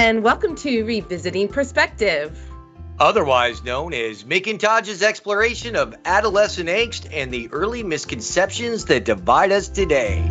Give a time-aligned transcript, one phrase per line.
[0.00, 2.40] and welcome to Revisiting Perspective.
[2.98, 9.68] Otherwise known as McIntosh's exploration of adolescent angst and the early misconceptions that divide us
[9.68, 10.26] today.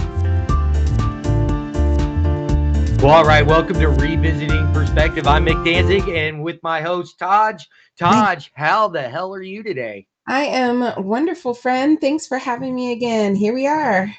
[2.97, 5.28] Well, all right, welcome to Revisiting Perspective.
[5.28, 7.64] I'm Mick Danzig, and with my host, Taj.
[7.96, 10.07] Taj, how the hell are you today?
[10.25, 12.01] I am wonderful, friend.
[12.01, 13.36] Thanks for having me again.
[13.36, 14.11] Here we are.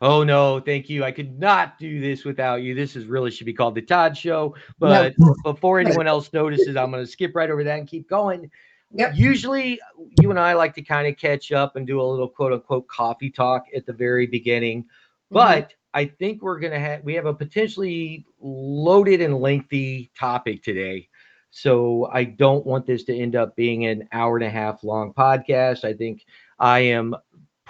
[0.00, 1.04] Oh no, thank you.
[1.04, 2.74] I could not do this without you.
[2.74, 4.54] This is really should be called the Todd Show.
[4.78, 5.34] But no.
[5.44, 8.50] before anyone else notices, I'm going to skip right over that and keep going.
[8.92, 9.12] Yep.
[9.16, 9.80] Usually,
[10.20, 12.86] you and I like to kind of catch up and do a little quote unquote
[12.88, 14.82] coffee talk at the very beginning.
[14.82, 15.34] Mm-hmm.
[15.34, 20.62] But I think we're going to have we have a potentially loaded and lengthy topic
[20.62, 21.08] today.
[21.50, 25.14] So I don't want this to end up being an hour and a half long
[25.14, 25.84] podcast.
[25.84, 26.26] I think
[26.58, 27.16] I am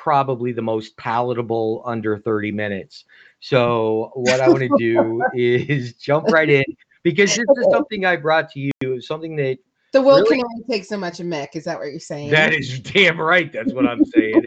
[0.07, 3.07] probably the most palatable under 30 minutes.
[3.41, 6.63] So what I want to do is jump right in
[7.03, 9.59] because this is something I brought to you, something that
[9.91, 11.57] the world really, can only take so much of Mick.
[11.57, 12.31] Is that what you're saying?
[12.31, 13.53] That is damn right.
[13.53, 14.45] That's what I'm saying.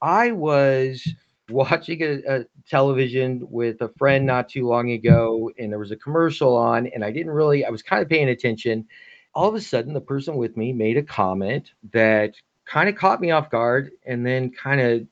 [0.00, 1.06] I was
[1.50, 5.96] watching a, a, television with a friend not too long ago, and there was a
[5.96, 8.86] commercial on, and I didn't really, I was kind of paying attention.
[9.34, 13.20] All of a sudden, the person with me made a comment that kind of caught
[13.20, 15.06] me off guard and then kind of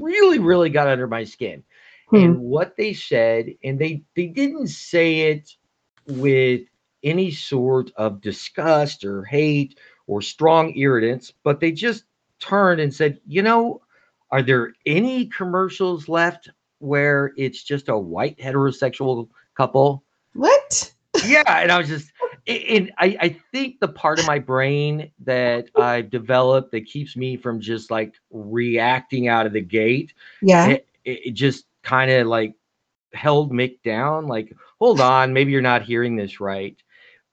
[0.00, 1.62] really, really got under my skin.
[2.10, 2.16] Hmm.
[2.16, 5.54] And what they said, and they they didn't say it
[6.06, 6.62] with
[7.02, 12.04] any sort of disgust or hate or strong irritants, but they just
[12.40, 13.82] turned and said, you know,
[14.30, 20.02] are there any commercials left where it's just a white heterosexual couple?
[20.34, 20.92] What?
[21.24, 22.12] Yeah, and I was just
[22.48, 27.36] and I, I think the part of my brain that I've developed that keeps me
[27.36, 32.54] from just like reacting out of the gate, yeah, it, it just kind of like
[33.12, 34.26] held Mick down.
[34.26, 36.76] Like, hold on, maybe you're not hearing this right,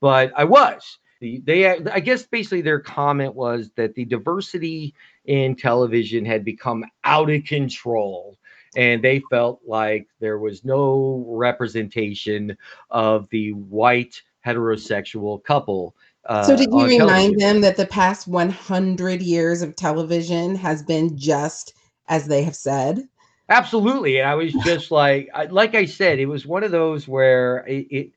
[0.02, 1.00] but I was.
[1.22, 4.94] They, I guess, basically their comment was that the diversity
[5.24, 8.38] in television had become out of control
[8.76, 12.58] and they felt like there was no representation
[12.90, 15.96] of the white heterosexual couple.
[16.26, 21.18] Uh, so, did you remind them that the past 100 years of television has been
[21.18, 21.74] just
[22.08, 23.08] as they have said?
[23.50, 27.08] Absolutely, and I was just like, I, like I said, it was one of those
[27.08, 28.12] where it, it,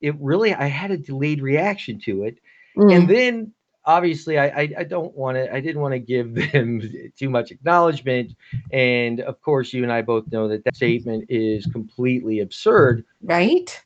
[0.00, 2.38] it really, I had a delayed reaction to it,
[2.76, 2.94] mm.
[2.94, 3.52] and then
[3.86, 6.80] obviously I, I, I don't want to I didn't want to give them
[7.18, 8.34] too much acknowledgement
[8.72, 13.78] and of course you and I both know that that statement is completely absurd right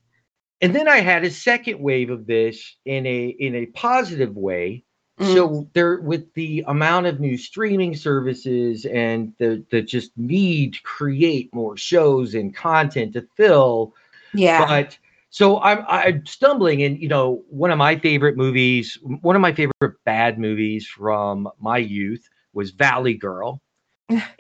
[0.61, 4.85] and then I had a second wave of this in a in a positive way.
[5.21, 5.35] Mm.
[5.35, 10.83] So there, with the amount of new streaming services and the the just need to
[10.83, 13.95] create more shows and content to fill,
[14.35, 14.67] yeah.
[14.67, 14.99] But
[15.31, 19.53] so I'm I'm stumbling, and you know, one of my favorite movies, one of my
[19.53, 23.61] favorite bad movies from my youth was Valley Girl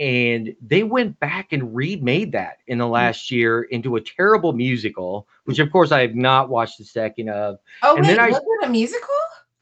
[0.01, 2.91] and they went back and remade that in the mm.
[2.91, 7.29] last year into a terrible musical, which of course I have not watched the second
[7.29, 7.59] of.
[7.83, 9.15] Oh and wait, then I, was it a musical?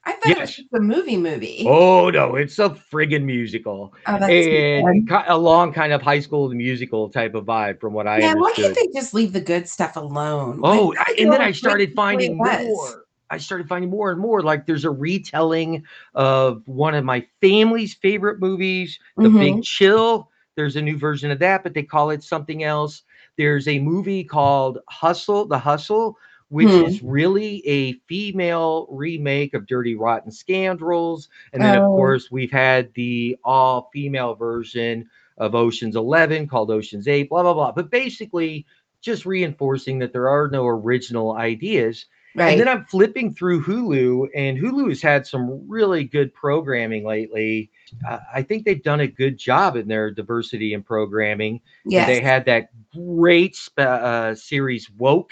[0.05, 0.37] I thought yes.
[0.37, 1.65] it was just a movie movie.
[1.67, 3.93] Oh no, it's a friggin' musical.
[4.05, 8.07] Oh, that's and a long kind of high school musical type of vibe from what
[8.07, 8.41] I yeah, understood.
[8.41, 10.61] why can't they just leave the good stuff alone?
[10.63, 13.06] Oh, I, and then I started finding more.
[13.29, 15.83] I started finding more and more like there's a retelling
[16.13, 19.39] of one of my family's favorite movies, The mm-hmm.
[19.39, 20.29] Big Chill.
[20.55, 23.03] There's a new version of that, but they call it something else.
[23.37, 26.17] There's a movie called Hustle, The Hustle,
[26.49, 26.85] which hmm.
[26.85, 31.29] is really a female remake of Dirty Rotten Scoundrels.
[31.53, 31.83] And then, oh.
[31.83, 37.43] of course, we've had the all female version of Ocean's 11 called Ocean's 8, blah,
[37.43, 37.71] blah, blah.
[37.71, 38.65] But basically,
[39.01, 42.05] just reinforcing that there are no original ideas.
[42.37, 42.51] Right.
[42.51, 47.71] And then I'm flipping through Hulu, and Hulu has had some really good programming lately.
[48.07, 51.61] Uh, I think they've done a good job in their diversity in programming.
[51.83, 55.31] Yeah, they had that great uh, series Woke,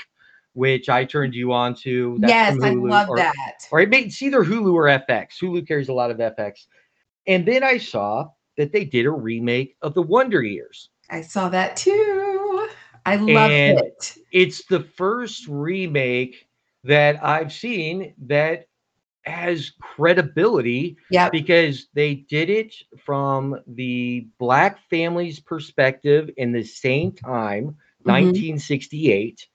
[0.53, 2.17] which I turned you on to.
[2.25, 3.67] yes, I love or, that.
[3.69, 5.39] Or it may, it's either Hulu or FX.
[5.39, 6.65] Hulu carries a lot of FX.
[7.27, 10.89] And then I saw that they did a remake of The Wonder Years.
[11.11, 12.67] I saw that too.
[13.05, 14.17] I love it.
[14.31, 16.44] It's the first remake
[16.85, 18.67] that I've seen that
[19.23, 27.11] has credibility yeah because they did it from the black family's perspective in the same
[27.11, 27.63] time
[28.03, 28.11] mm-hmm.
[28.11, 29.47] 1968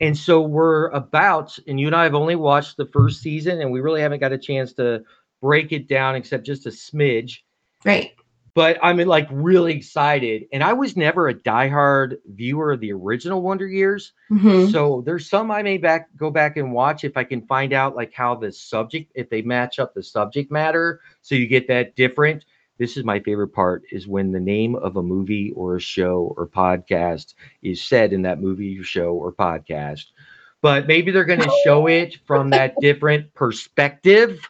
[0.00, 3.72] and so we're about and you and i have only watched the first season and
[3.72, 5.02] we really haven't got a chance to
[5.42, 7.38] break it down except just a smidge.
[7.84, 8.15] Right
[8.56, 10.46] but I'm like really excited.
[10.50, 14.12] And I was never a diehard viewer of the original Wonder Years.
[14.30, 14.70] Mm-hmm.
[14.70, 17.94] So there's some I may back go back and watch if I can find out
[17.94, 21.02] like how the subject, if they match up the subject matter.
[21.20, 22.46] So you get that different.
[22.78, 26.34] This is my favorite part is when the name of a movie or a show
[26.38, 30.06] or podcast is said in that movie or show or podcast.
[30.62, 34.40] But maybe they're going to show it from that different perspective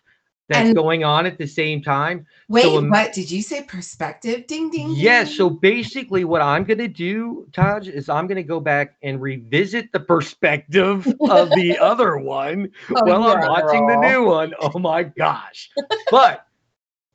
[0.48, 2.24] that's and going on at the same time.
[2.48, 3.62] Wait, so, um, what did you say?
[3.64, 4.46] Perspective?
[4.46, 4.92] Ding ding.
[4.92, 5.24] Yeah.
[5.24, 9.20] So basically, what I'm going to do, Taj, is I'm going to go back and
[9.20, 14.54] revisit the perspective of the other one oh, while I'm watching the new one.
[14.60, 15.68] Oh my gosh!
[16.10, 16.46] but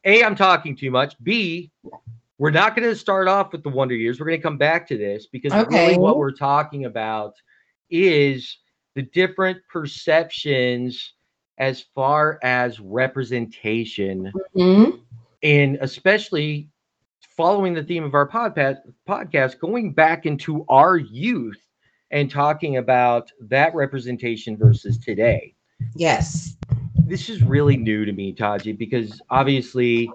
[0.04, 1.16] a, I'm talking too much.
[1.24, 1.72] B,
[2.38, 4.20] we're not going to start off with the Wonder Years.
[4.20, 5.88] We're going to come back to this because okay.
[5.88, 7.36] really what we're talking about
[7.90, 8.58] is
[8.96, 11.14] the different perceptions
[11.62, 14.98] as far as representation mm-hmm.
[15.44, 16.68] and especially
[17.38, 18.78] following the theme of our podcast
[19.08, 21.62] podcast going back into our youth
[22.10, 25.54] and talking about that representation versus today.
[25.96, 26.58] Yes.
[27.06, 30.12] This is really new to me taji because obviously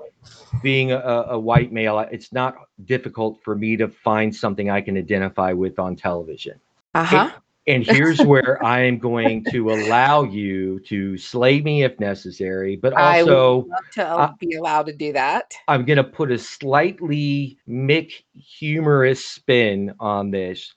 [0.65, 0.99] being a,
[1.29, 2.57] a white male it's not
[2.87, 6.59] difficult for me to find something i can identify with on television.
[6.95, 7.31] Uh-huh
[7.67, 12.93] and here's where I am going to allow you to slay me if necessary, but
[12.93, 15.55] also to be allowed to do that.
[15.69, 20.75] I'm going to put a slightly Mick humorous spin on this.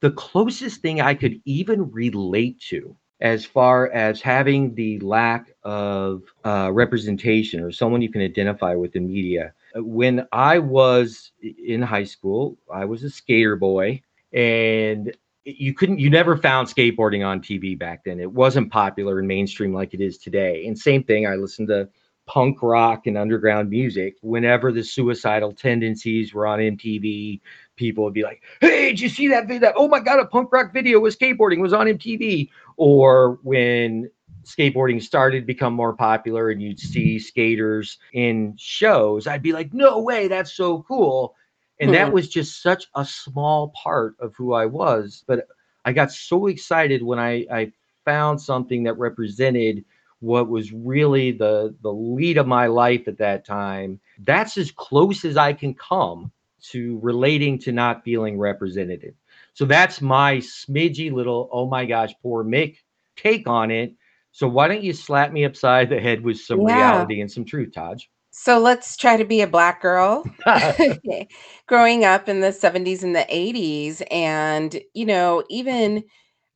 [0.00, 6.22] The closest thing I could even relate to as far as having the lack of
[6.44, 9.52] uh, representation or someone you can identify with in media.
[9.76, 14.02] When I was in high school, I was a skater boy
[14.32, 15.14] and
[15.44, 18.20] you couldn't you never found skateboarding on TV back then.
[18.20, 20.66] It wasn't popular and mainstream like it is today.
[20.66, 21.88] And same thing, I listened to
[22.26, 24.16] punk rock and underground music.
[24.20, 27.40] Whenever the suicidal tendencies were on MTV,
[27.76, 29.72] people would be like, "Hey, did you see that video?
[29.76, 34.10] Oh my god, a punk rock video with skateboarding was on MTV." Or when
[34.44, 40.00] skateboarding started become more popular and you'd see skaters in shows, I'd be like, "No
[40.00, 41.34] way, that's so cool."
[41.82, 42.04] And mm-hmm.
[42.04, 45.24] that was just such a small part of who I was.
[45.26, 45.48] But
[45.84, 47.72] I got so excited when I, I
[48.04, 49.84] found something that represented
[50.20, 53.98] what was really the the lead of my life at that time.
[54.20, 56.30] That's as close as I can come
[56.70, 59.12] to relating to not feeling represented.
[59.54, 62.76] So that's my smidgy little oh my gosh, poor Mick
[63.16, 63.92] take on it.
[64.30, 66.76] So why don't you slap me upside the head with some yeah.
[66.76, 68.04] reality and some truth, Taj?
[68.34, 70.24] So let's try to be a black girl
[71.66, 74.02] growing up in the 70s and the 80s.
[74.10, 76.02] And, you know, even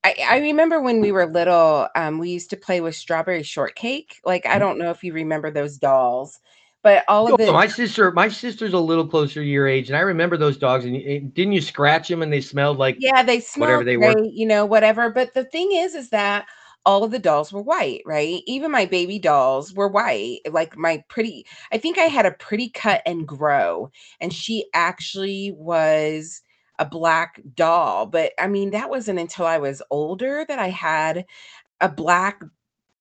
[0.03, 4.21] I, I remember when we were little, um, we used to play with strawberry shortcake.
[4.25, 4.61] Like, I mm-hmm.
[4.61, 6.39] don't know if you remember those dolls,
[6.83, 7.53] but all of it.
[7.53, 10.85] My sister, my sister's a little closer to your age, and I remember those dogs.
[10.85, 14.17] And didn't you scratch them and they smelled like yeah, they smelled whatever they great,
[14.17, 15.11] were, you know, whatever.
[15.11, 16.47] But the thing is, is that
[16.87, 18.43] all of the dolls were white, right?
[18.47, 20.41] Even my baby dolls were white.
[20.51, 23.91] Like my pretty, I think I had a pretty cut and grow,
[24.21, 26.43] and she actually was
[26.79, 28.07] a black doll.
[28.07, 31.27] But I mean, that wasn't until I was older that I had
[31.81, 32.43] a black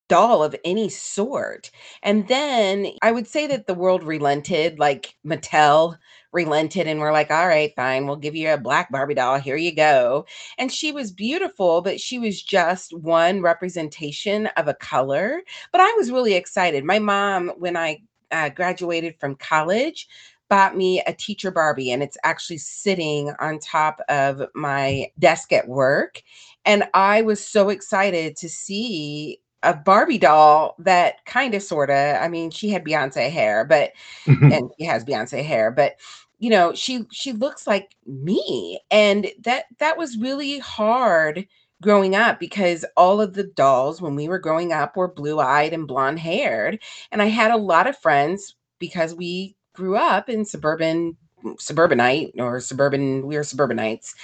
[0.08, 1.70] doll of any sort.
[2.02, 5.96] And then I would say that the world relented, like Mattel
[6.32, 9.38] relented and we're like, all right, fine, we'll give you a black Barbie doll.
[9.38, 10.26] Here you go.
[10.58, 15.42] And she was beautiful, but she was just one representation of a color.
[15.72, 16.84] But I was really excited.
[16.84, 20.08] My mom, when I uh, graduated from college,
[20.48, 25.68] bought me a teacher Barbie, and it's actually sitting on top of my desk at
[25.68, 26.22] work.
[26.64, 32.16] And I was so excited to see a Barbie doll that kind of sort of,
[32.22, 33.92] I mean, she had Beyonce hair, but
[34.26, 34.52] mm-hmm.
[34.52, 35.96] and she has Beyonce hair, but
[36.38, 38.80] you know, she she looks like me.
[38.90, 41.46] And that that was really hard
[41.82, 45.86] growing up because all of the dolls when we were growing up were blue-eyed and
[45.86, 46.80] blonde-haired.
[47.12, 51.16] And I had a lot of friends because we grew up in suburban
[51.58, 54.14] suburbanite or suburban we are suburbanites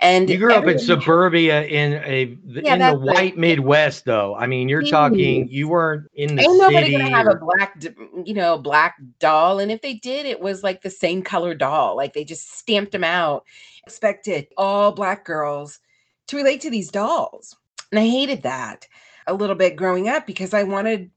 [0.00, 4.36] and you grew up in suburbia in a yeah, in the white Midwest, though.
[4.36, 6.58] I mean, you're talking you weren't in the Ain't city.
[6.58, 7.82] nobody gonna have a black,
[8.24, 9.58] you know, black doll.
[9.58, 11.96] And if they did, it was like the same color doll.
[11.96, 13.44] Like they just stamped them out.
[13.86, 15.80] Expected all black girls
[16.28, 17.56] to relate to these dolls,
[17.90, 18.86] and I hated that
[19.26, 21.10] a little bit growing up because I wanted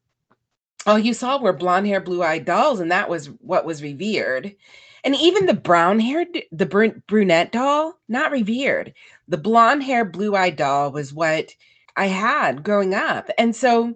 [0.88, 4.56] all you saw were blonde hair, blue eyed dolls, and that was what was revered.
[5.04, 8.94] And even the brown haired, the br- brunette doll, not revered.
[9.28, 11.56] The blonde hair, blue eyed doll was what
[11.96, 13.30] I had growing up.
[13.38, 13.96] And so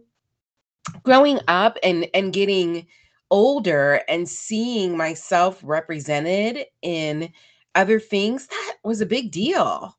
[1.04, 2.88] growing up and and getting
[3.32, 7.32] older and seeing myself represented in
[7.76, 9.96] other things, that was a big deal.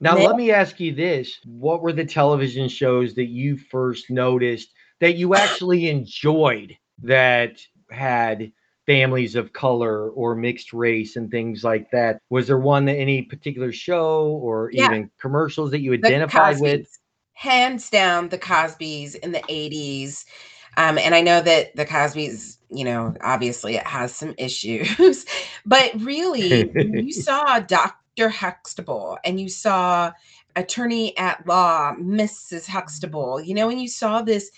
[0.00, 1.38] Now, let me ask you this.
[1.44, 8.52] What were the television shows that you first noticed that you actually enjoyed that had
[8.92, 12.20] families of color or mixed race and things like that?
[12.28, 14.86] Was there one that any particular show or yeah.
[14.86, 16.86] even commercials that you identified with?
[17.32, 20.26] Hands down, the Cosbys in the 80s.
[20.76, 25.24] Um, and I know that the Cosbys, you know, obviously it has some issues,
[25.66, 28.28] but really, you saw Dr.
[28.28, 30.12] Huxtable and you saw
[30.54, 32.66] attorney at law, Mrs.
[32.68, 34.50] Huxtable, you know, and you saw this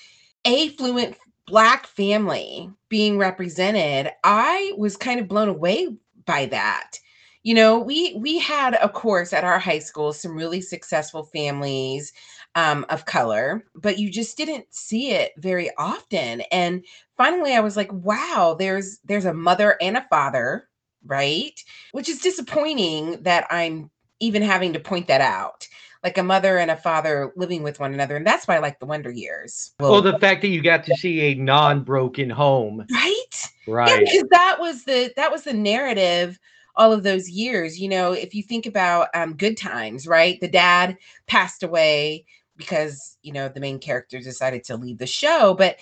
[0.45, 5.89] affluent black family being represented, I was kind of blown away
[6.27, 6.99] by that.
[7.43, 12.13] You know, we we had a course at our high school some really successful families
[12.55, 16.41] um, of color, but you just didn't see it very often.
[16.51, 16.85] And
[17.17, 20.69] finally, I was like, wow, there's there's a mother and a father,
[21.05, 21.63] right?
[21.93, 25.69] Which is disappointing that I'm even having to point that out
[26.05, 28.17] like a mother and a father living with one another.
[28.17, 29.73] And that's why I like the Wonder Years.
[29.81, 32.87] Well, well the fact that you got to see a non-broken home.
[32.93, 33.49] Right?
[33.67, 33.89] Right.
[33.89, 36.39] Yeah, because that was the that was the narrative
[36.77, 37.81] all of those years.
[37.81, 40.39] You know, if you think about um good times, right?
[40.41, 45.55] The dad passed away because, you know, the main character decided to leave the show,
[45.55, 45.79] but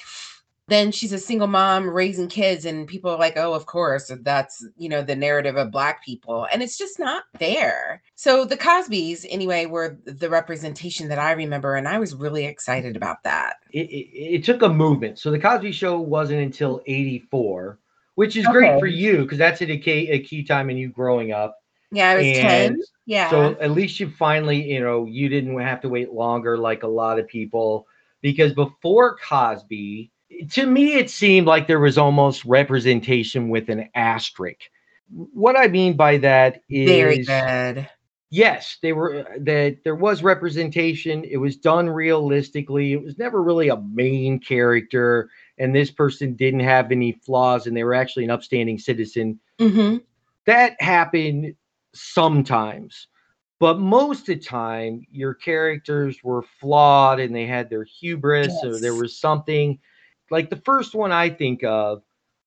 [0.69, 4.65] then she's a single mom raising kids and people are like oh of course that's
[4.77, 8.03] you know the narrative of black people and it's just not there.
[8.15, 12.97] So the cosbys anyway were the representation that i remember and i was really excited
[12.97, 13.57] about that.
[13.73, 15.19] It, it, it took a movement.
[15.19, 17.79] So the cosby show wasn't until 84
[18.15, 18.53] which is okay.
[18.53, 21.57] great for you because that's a key, a key time in you growing up.
[21.91, 23.31] Yeah i was and 10 yeah.
[23.31, 26.89] so at least you finally you know you didn't have to wait longer like a
[26.89, 27.87] lot of people
[28.23, 30.12] because before cosby
[30.51, 34.61] to me, it seemed like there was almost representation with an asterisk.
[35.11, 37.89] What I mean by that is very good.
[38.31, 41.23] Yes, they were that there was representation.
[41.25, 42.95] It was done realistically.
[42.95, 47.77] It was never really a main character, and this person didn't have any flaws, and
[47.77, 49.39] they were actually an upstanding citizen.
[49.59, 49.99] Mm-hmm.
[50.47, 51.55] That happened
[51.93, 53.07] sometimes,
[53.61, 58.65] but most of the time, your characters were flawed and they had their hubris, yes.
[58.65, 59.79] or there was something
[60.33, 62.03] like the first one I think of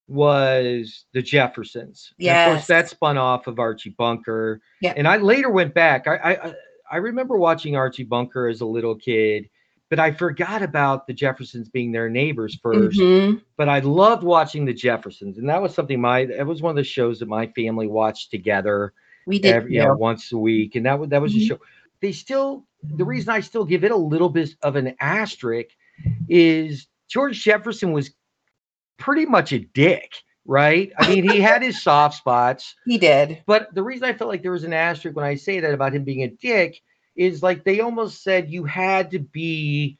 [0.07, 2.13] was the Jeffersons.
[2.17, 2.47] Yeah.
[2.47, 4.61] Of course, that spun off of Archie Bunker.
[4.81, 4.93] Yeah.
[4.97, 6.07] And I later went back.
[6.07, 6.53] I, I
[6.91, 9.49] I remember watching Archie Bunker as a little kid,
[9.89, 13.37] but I forgot about the Jeffersons being their neighbors 1st mm-hmm.
[13.57, 16.75] But I loved watching the Jeffersons, and that was something my that was one of
[16.75, 18.93] the shows that my family watched together.
[19.27, 21.41] We did, every, you know, once a week, and that was that was mm-hmm.
[21.41, 21.59] a show.
[22.01, 25.69] They still the reason I still give it a little bit of an asterisk
[26.29, 28.11] is George Jefferson was
[28.97, 30.11] pretty much a dick,
[30.45, 30.91] right?
[30.97, 32.75] I mean, he had his soft spots.
[32.85, 33.43] He did.
[33.45, 35.93] But the reason I felt like there was an asterisk when I say that about
[35.93, 36.81] him being a dick
[37.15, 39.97] is like they almost said you had to be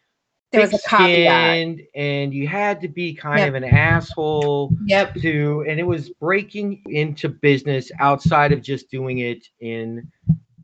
[0.52, 1.80] there was a caveat.
[1.96, 3.50] and you had to be kind yep.
[3.50, 9.20] of an asshole yep to and it was breaking into business outside of just doing
[9.20, 10.10] it in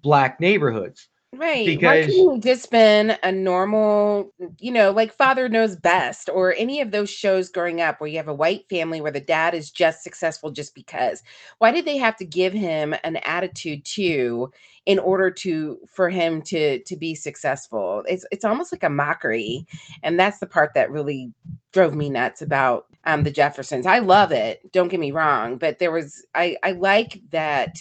[0.01, 1.79] black neighborhoods Right.
[1.79, 6.53] Because Why couldn't you just been a normal, you know, like Father Knows Best or
[6.57, 9.53] any of those shows growing up where you have a white family where the dad
[9.53, 11.23] is just successful just because?
[11.59, 14.51] Why did they have to give him an attitude too
[14.85, 18.03] in order to for him to to be successful?
[18.09, 19.65] It's it's almost like a mockery.
[20.03, 21.31] And that's the part that really
[21.71, 23.85] drove me nuts about um the Jeffersons.
[23.85, 27.77] I love it, don't get me wrong, but there was I I like that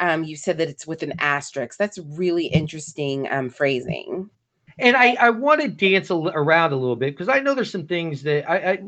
[0.00, 1.78] um, you said that it's with an asterisk.
[1.78, 4.30] That's really interesting um, phrasing.
[4.78, 7.72] And I, I want to dance a, around a little bit because I know there's
[7.72, 8.78] some things that I, I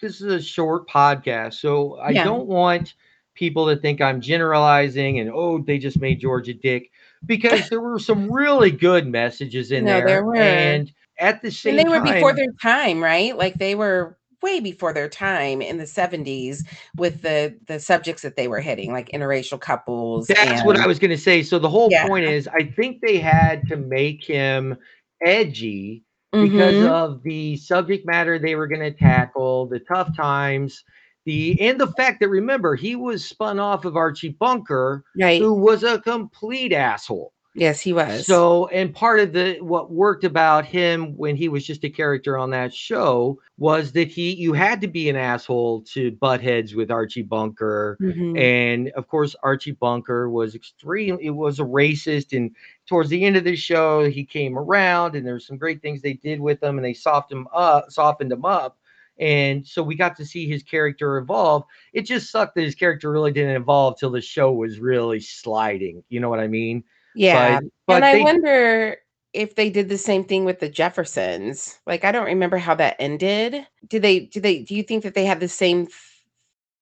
[0.00, 2.24] this is a short podcast, so I yeah.
[2.24, 2.94] don't want
[3.34, 6.90] people to think I'm generalizing and oh they just made Georgia dick
[7.24, 10.36] because there were some really good messages in no, there, there were.
[10.36, 13.36] and at the same and they were time, before their time, right?
[13.36, 16.64] Like they were way before their time in the 70s
[16.96, 20.86] with the the subjects that they were hitting like interracial couples that's and, what i
[20.86, 22.06] was going to say so the whole yeah.
[22.06, 24.76] point is i think they had to make him
[25.24, 26.92] edgy because mm-hmm.
[26.92, 30.84] of the subject matter they were going to tackle the tough times
[31.24, 35.40] the and the fact that remember he was spun off of archie bunker right.
[35.40, 38.24] who was a complete asshole Yes, he was.
[38.24, 42.38] So, and part of the what worked about him when he was just a character
[42.38, 46.76] on that show was that he you had to be an asshole to butt heads
[46.76, 48.36] with Archie Bunker, mm-hmm.
[48.36, 51.18] and of course Archie Bunker was extreme.
[51.20, 52.54] It was a racist, and
[52.86, 56.14] towards the end of the show he came around, and there's some great things they
[56.14, 58.78] did with him, and they softened him up, softened him up.
[59.18, 61.64] And so we got to see his character evolve.
[61.92, 66.04] It just sucked that his character really didn't evolve till the show was really sliding.
[66.08, 66.84] You know what I mean?
[67.18, 67.60] Yeah.
[67.60, 68.96] But, but and I they- wonder
[69.34, 71.78] if they did the same thing with the Jeffersons.
[71.86, 73.66] Like I don't remember how that ended.
[73.86, 75.88] Did they do they do you think that they had the same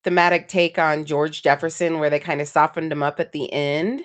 [0.04, 4.04] thematic take on George Jefferson where they kind of softened him up at the end?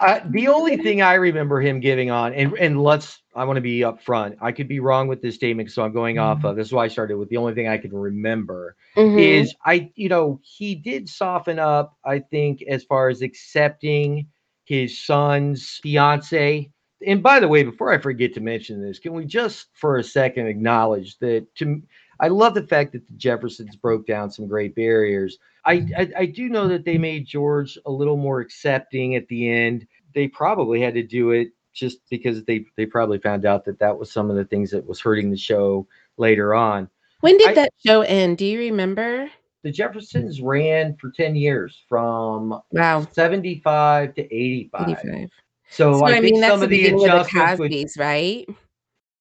[0.00, 3.60] Uh, the only thing I remember him giving on, and and let's, I want to
[3.60, 4.36] be upfront.
[4.40, 6.56] I could be wrong with this statement, so I'm going off of.
[6.56, 9.20] This is why I started with the only thing I can remember Mhm.
[9.20, 11.96] is I, you know, he did soften up.
[12.04, 14.26] I think as far as accepting
[14.64, 16.70] his son's fiance.
[17.06, 20.04] And by the way, before I forget to mention this, can we just for a
[20.04, 21.82] second acknowledge that to
[22.20, 25.38] I love the fact that the Jeffersons broke down some great barriers.
[25.66, 29.50] I, I I do know that they made George a little more accepting at the
[29.50, 29.86] end.
[30.14, 33.98] They probably had to do it just because they they probably found out that that
[33.98, 36.88] was some of the things that was hurting the show later on.
[37.20, 38.38] when did I- that show end?
[38.38, 39.28] Do you remember?
[39.64, 43.06] The Jeffersons ran for 10 years from Wow.
[43.10, 44.88] 75 to 85.
[44.90, 45.30] 85.
[45.70, 48.46] So, So, I, I, think mean, some of the of the adjustments would, Cosby's, right?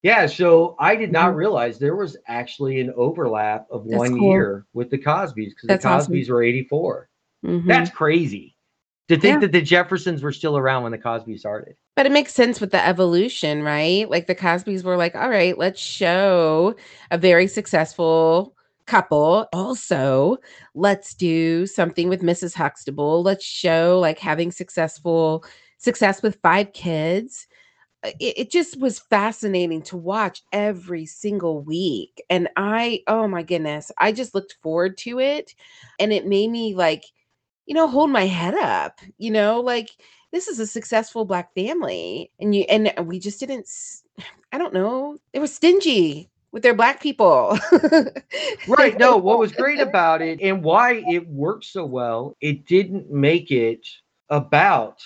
[0.03, 0.25] yeah.
[0.25, 1.37] So I did not Mhm.
[1.37, 4.31] realize there was actually an overlap of That's one cool.
[4.31, 6.13] year with the Cosbys because the That's awesome.
[6.13, 7.07] Cosbys were 84.
[7.45, 7.65] Mhm.
[7.65, 8.57] That's crazy
[9.07, 9.39] to think Yeah.
[9.39, 11.77] that the Jeffersons were still around when the Cosby started.
[11.95, 14.09] But it makes sense with the evolution, right?
[14.09, 16.75] Like the Cosbys were like, all right, let's show
[17.11, 18.53] a very successful
[18.85, 19.47] couple.
[19.53, 20.37] Also,
[20.75, 22.53] let's do something with Mrs.
[22.53, 23.23] Huxtable.
[23.23, 25.45] Let's show like having successful
[25.77, 27.47] success with five kids.
[28.03, 32.21] It, it just was fascinating to watch every single week.
[32.29, 35.55] And I, oh my goodness, I just looked forward to it.
[35.99, 37.05] And it made me like,
[37.65, 39.89] you know, hold my head up, you know, like
[40.33, 43.69] this is a successful black family and you and we just didn't
[44.51, 47.57] I don't know they were stingy with their black people
[48.67, 48.97] Right.
[48.97, 53.51] No, what was great about it and why it worked so well, it didn't make
[53.51, 53.85] it
[54.29, 55.01] about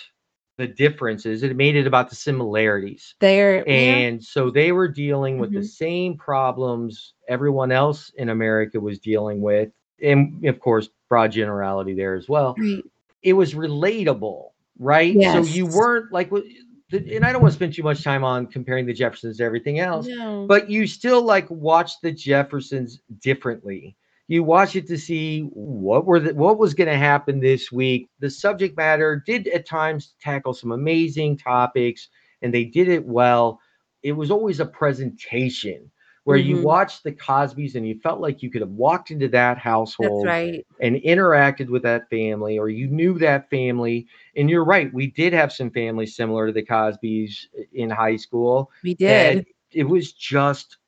[0.58, 1.42] the differences.
[1.42, 3.14] It made it about the similarities.
[3.20, 5.66] they're yeah, And so they were dealing with the Mhm.
[5.66, 9.70] same problems everyone else in America was dealing with.
[10.02, 12.54] And of course, broad generality there as well.
[12.58, 12.84] right.
[13.22, 15.14] It was relatable, right?
[15.32, 16.44] So you weren't like, what-
[16.92, 19.78] and I don't want to spend too much time on comparing the Jeffersons to everything
[19.78, 20.46] else no.
[20.46, 23.96] but you still like watch the Jeffersons differently.
[24.28, 28.10] You watch it to see what were the, what was going to happen this week.
[28.20, 32.08] The subject matter did at times tackle some amazing topics,
[32.42, 33.58] and they did it well.
[34.02, 35.90] It was always a presentation
[36.28, 36.64] where you Mhm.
[36.68, 40.66] watched the Cosbys and you felt like you could have walked into that household right
[40.80, 44.06] and interacted with that family, or you knew that family.
[44.36, 48.70] And you're right, we did have some families similar to the Cosbys in high school
[48.82, 50.78] we did and it was just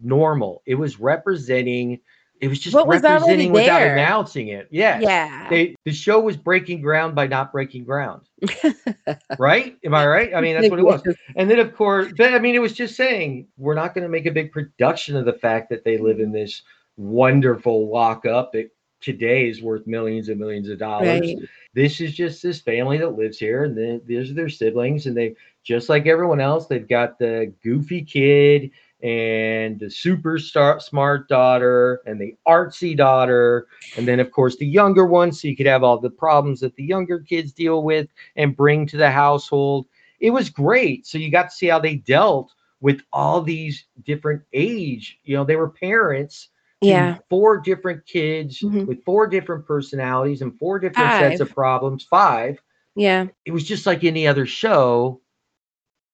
[0.00, 0.62] normal.
[0.66, 2.00] It was representing.
[2.40, 4.68] It was just What was representing without announcing it.
[4.70, 5.00] Yeah.
[5.00, 8.28] yeah They, the show was breaking ground by not breaking ground.
[9.38, 9.76] right?
[9.84, 10.34] Am I right?
[10.34, 11.02] I mean, that's what it was.
[11.36, 14.08] And then, of course, but I mean, it was just saying we're not going to
[14.08, 16.62] make a big production of the fact that they live in this
[16.96, 18.70] wonderful lockup that
[19.00, 21.38] today is worth millions and millions of dollars right
[21.72, 25.16] this is just this family that lives here and then these are their siblings and
[25.16, 28.70] they just like everyone else they've got the goofy kid
[29.02, 35.06] and the super smart daughter and the artsy daughter and then of course the younger
[35.06, 38.56] one so you could have all the problems that the younger kids deal with and
[38.56, 39.86] bring to the household.
[40.18, 41.06] It was great.
[41.06, 45.44] So you got to see how they dealt with all these different age you know
[45.44, 46.48] they were parents
[46.80, 47.18] yeah.
[47.28, 48.86] four different kids Mhm.
[48.86, 52.60] with four different personalities and four different sets of problems five.
[52.94, 53.26] Yeah.
[53.44, 55.20] It was just like any other show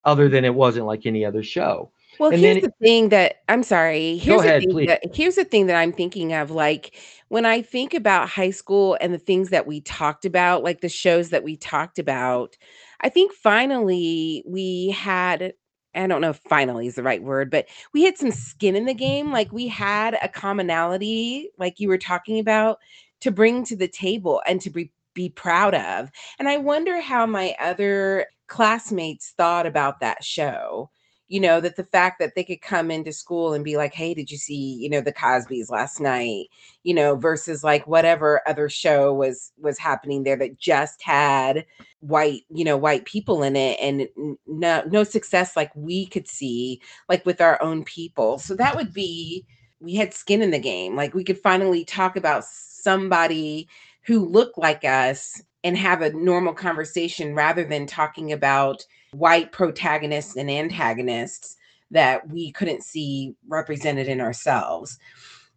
[0.05, 3.63] other than it wasn't like any other show Well, And here's the thing that I'm
[3.63, 4.17] sorry.
[4.19, 4.87] Here's ahead, the thing please.
[4.87, 6.51] that here's the thing that I'm thinking of.
[6.51, 6.97] Like
[7.29, 10.89] when I think about high school and the things that we talked about, like the
[10.89, 12.57] shows that we talked about,
[13.01, 15.55] I think finally we had.
[15.97, 18.85] I don't know if finally is the right word, but we had some skin in
[18.85, 19.31] the game.
[19.31, 22.79] Like we had a commonality, like you were talking about,
[23.21, 26.11] to bring to the table and to be be proud of.
[26.39, 30.91] And I wonder how my other classmates thought about that show
[31.29, 34.15] you know that the fact that they could come into school and be like hey
[34.15, 36.47] did you see you know the cosbys last night?
[36.83, 41.65] you know versus like whatever other show was was happening there that just had
[42.01, 44.07] white you know white people in it and
[44.47, 48.39] no no success like we could see like with our own people.
[48.39, 49.47] So that would be
[49.81, 50.97] we had skin in the game.
[50.97, 53.69] Like we could finally talk about somebody
[54.03, 58.85] who looked like us and have a normal conversation rather than talking about
[59.15, 61.57] white protagonists and antagonists
[61.91, 64.99] that we couldn't see represented in ourselves.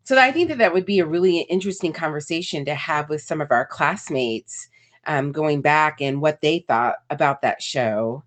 [0.04, 3.42] So I think that that would be a really interesting conversation to have with some
[3.42, 4.70] of our classmates
[5.06, 8.24] um, going back and what they thought about that show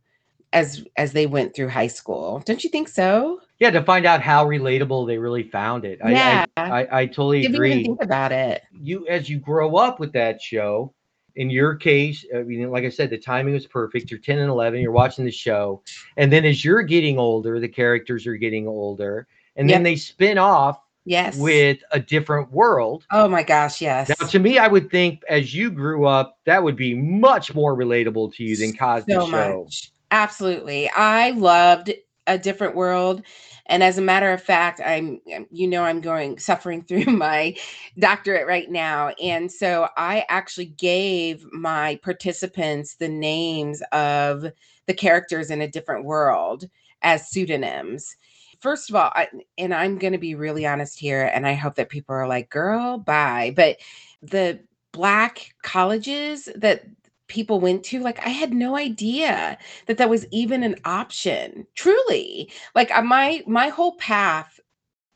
[0.53, 2.43] as as they went through high school.
[2.45, 3.41] Don't you think so?
[3.61, 6.01] Yeah, to find out how relatable they really found it.
[6.05, 6.47] Yeah.
[6.57, 7.73] I, I, I, I totally Did we agree.
[7.73, 8.63] even think about it?
[8.73, 10.93] you as you grow up with that show
[11.41, 14.39] in your case uh, i mean like i said the timing was perfect you're 10
[14.39, 15.83] and 11 you're watching the show
[16.17, 19.27] and then as you're getting older the characters are getting older
[19.57, 21.39] and then they spin off Yes.
[21.39, 24.11] with a different world oh my gosh, yes.
[24.11, 27.75] now to me i would think as you grew up that would be much more
[27.75, 29.91] relatable to you than cosby so show much.
[30.11, 30.91] Absolutely.
[30.91, 31.93] I loved
[32.27, 33.23] a different world.
[33.71, 37.57] And as a matter of fact, I'm, um, you know, I'm going suffering through my
[37.99, 39.11] doctorate right now.
[39.23, 44.47] And so I actually gave my participants the names of
[44.87, 46.69] the characters in a different world
[47.03, 48.17] as pseudonyms.
[48.61, 51.77] First of all, I, and I'm going to be really honest here, and I hope
[51.77, 53.55] that people are like, girl, bye.
[53.57, 53.79] But
[54.21, 54.61] the
[54.93, 56.85] black colleges that
[57.31, 62.51] people went to like i had no idea that that was even an option truly.
[62.75, 64.61] Like uh, my my whole path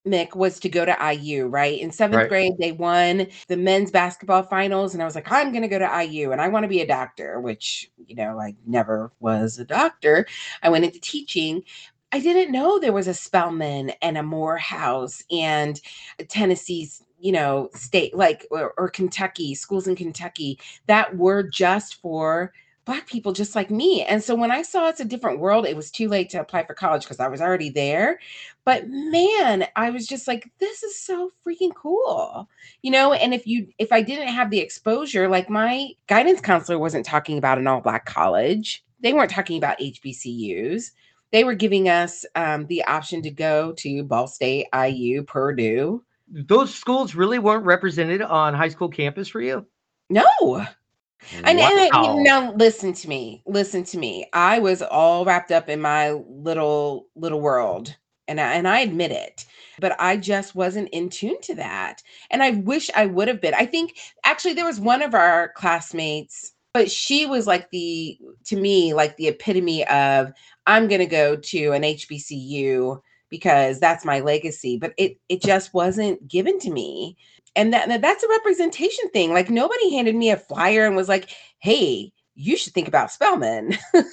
[0.07, 1.81] mick was to go to iu right?
[1.81, 2.29] In seventh Right.
[2.29, 5.79] grade they won the men's basketball finals and i was like i'm going to go
[5.79, 9.59] to iu and i want to be a doctor which you know i never was
[9.59, 10.27] a doctor.
[10.63, 11.63] I went into teaching.
[12.13, 15.81] I didn't know there was a Spelman and a Morehouse and
[16.29, 20.59] Tennessee's, you know, state like or, or Kentucky, schools in Kentucky
[20.89, 22.53] that were just for
[22.85, 24.03] black people just like me.
[24.03, 26.67] And so when I saw it's a different world, it was too late to apply
[26.67, 28.21] for college because I was already there.
[28.67, 32.47] But man, I was just like, this is so freaking cool.
[32.83, 36.79] You know, and if you if I didn't have the exposure, like my guidance counselor
[36.79, 38.85] wasn't talking about an all black college.
[39.01, 40.91] They weren't talking about HBCUs.
[41.33, 46.05] They were giving us um, the option to go to Ball State, IU, Purdue.
[46.35, 49.67] Those schools really weren't represented on high school campus for you
[50.11, 50.67] No,
[51.31, 53.43] And, and I- now listen to me.
[53.47, 54.27] Listen to me.
[54.33, 57.97] I was all wrapped up in my little little world.
[58.27, 59.45] And I, and I admit it.
[59.81, 62.03] But I just wasn't in tune to that.
[62.31, 63.55] And I wish I would have been.
[63.55, 68.57] I think actually there was one of our classmates, but she was like the to
[68.57, 70.33] me like the epitome of
[70.67, 73.01] I'm going to go to an HBCU
[73.35, 77.17] because that's my legacy, but it it just wasn't given to me
[77.57, 79.33] and that that- that's a representation thing.
[79.33, 83.77] Like nobody handed me a flyer and was like, "Hey, you should think about Spelman."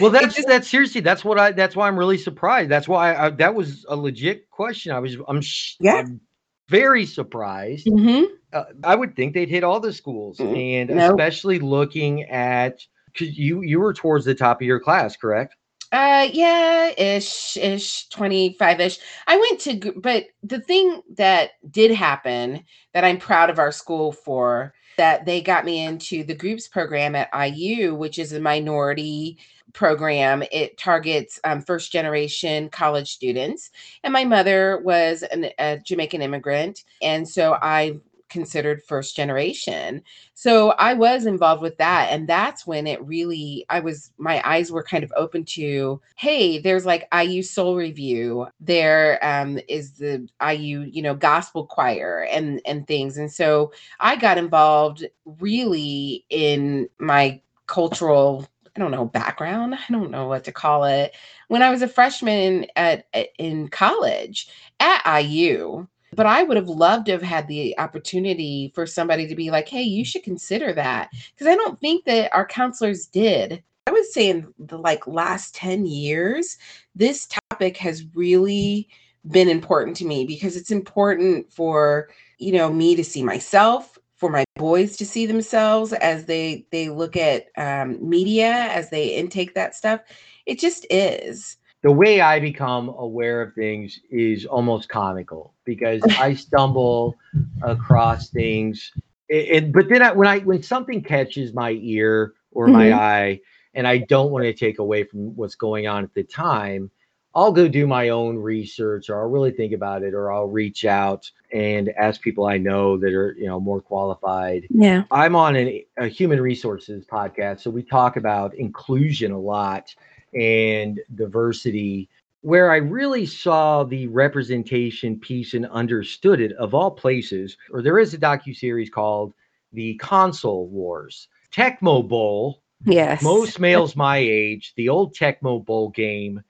[0.00, 1.02] Well, that's just- that's seriously.
[1.02, 1.50] That's what I.
[1.52, 2.70] That's why I'm really surprised.
[2.70, 4.92] That's why I, that was a legit question.
[4.92, 5.16] I was.
[5.28, 5.40] I'm.
[5.42, 5.96] sh- Yeah.
[5.96, 6.20] I'm
[6.68, 7.86] very surprised.
[7.86, 8.24] Mhm.
[8.52, 11.10] Uh, I would think they'd hit all the schools, Mm, and nope.
[11.10, 12.80] especially looking at
[13.12, 15.54] because you you were towards the top of your class, correct?
[15.92, 18.98] Uh, yeah, ish, ish, 25 ish.
[19.26, 24.12] I went to, but the thing that did happen that I'm proud of our school
[24.12, 29.38] for that they got me into the groups program at IU, which is a minority
[29.72, 30.44] program.
[30.52, 33.70] It targets um, first generation college students.
[34.04, 36.84] And my mother was an, a Jamaican immigrant.
[37.02, 37.98] And so I
[38.30, 40.02] considered first generation.
[40.34, 42.08] So I was involved with that.
[42.10, 46.58] And that's when it really, I was, my eyes were kind of open to, hey,
[46.58, 48.46] there's like IU Soul Revue.
[48.60, 53.18] There um, is the IU, you know, gospel choir and, and things.
[53.18, 59.74] And so I got involved really in my cultural, I don't know, background.
[59.74, 61.14] I don't know what to call it.
[61.48, 63.06] When I was a freshman at,
[63.38, 68.86] in college at IU, but I would have loved to have had the opportunity for
[68.86, 71.10] somebody to be like, hey, you should consider that.
[71.34, 73.62] Because I don't think that our counselors did.
[73.86, 76.58] I would say in the like last 10 years,
[76.94, 78.88] this topic has really
[79.28, 84.30] been important to me because it's important for, you know, me to see myself, for
[84.30, 89.54] my boys to see themselves as they they look at um, media, as they intake
[89.54, 90.00] that stuff.
[90.44, 91.56] It just is.
[91.82, 97.16] The way I become aware of things is almost comical because I stumble
[97.62, 98.92] across things.
[99.28, 102.92] It, it- but then I, when I when something catches my ear or my Mhm.
[102.92, 103.40] eye,
[103.74, 106.90] and I don't want to take away from what's going on at the time,
[107.34, 110.84] I'll go do my own research, or I'll really think about it, or I'll reach
[110.84, 115.04] out and ask people I know that are you know more qualified Yeah.
[115.10, 119.94] I'm on an, a human resources podcast, so we talk about inclusion a lot
[120.34, 122.08] and diversity.
[122.42, 127.98] Where I really saw the representation piece and understood it, of all places, or there
[127.98, 129.34] is a docu series called
[129.72, 132.62] "The Console Wars." Tecmo Bowl.
[132.86, 133.22] Yes.
[133.22, 136.42] Most males my age, the old Tecmo Bowl game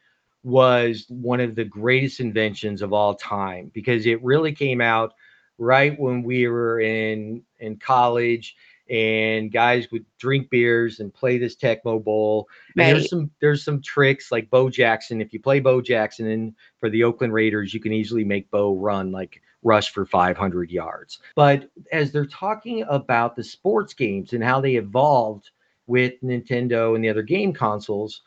[0.43, 5.15] was one of the greatest inventions of all time because it really came out
[5.59, 8.57] right when we were in in college
[8.91, 12.49] and guys would drink beers and play this Tecmo Bowl.
[12.77, 12.87] Right.
[12.87, 15.21] there's some there's some tricks like Bo Jackson.
[15.21, 18.75] If you play Bo Jackson in, for the Oakland Raiders, you can easily make Bo
[18.75, 21.21] run like rush for 500 yards.
[21.37, 25.51] But as they're talking about the sports games and how they evolved
[25.87, 28.23] with Nintendo and the other game consoles,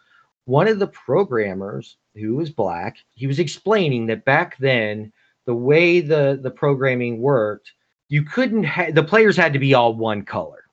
[0.45, 5.12] one of the programmers who was black, he was explaining that back then
[5.45, 7.73] the way the the programming worked
[8.13, 10.69] you couldn't have the players had to be all one color.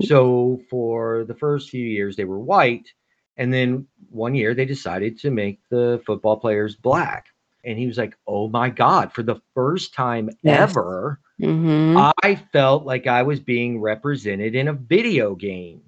[0.00, 2.92] So for the first few years they were white,
[3.36, 7.26] and then one year they decided to make the football players black.
[7.64, 10.76] And he was like, "Oh my god, for the first time Yes.
[10.76, 15.82] ever, hmm I felt like I was being represented in a video game."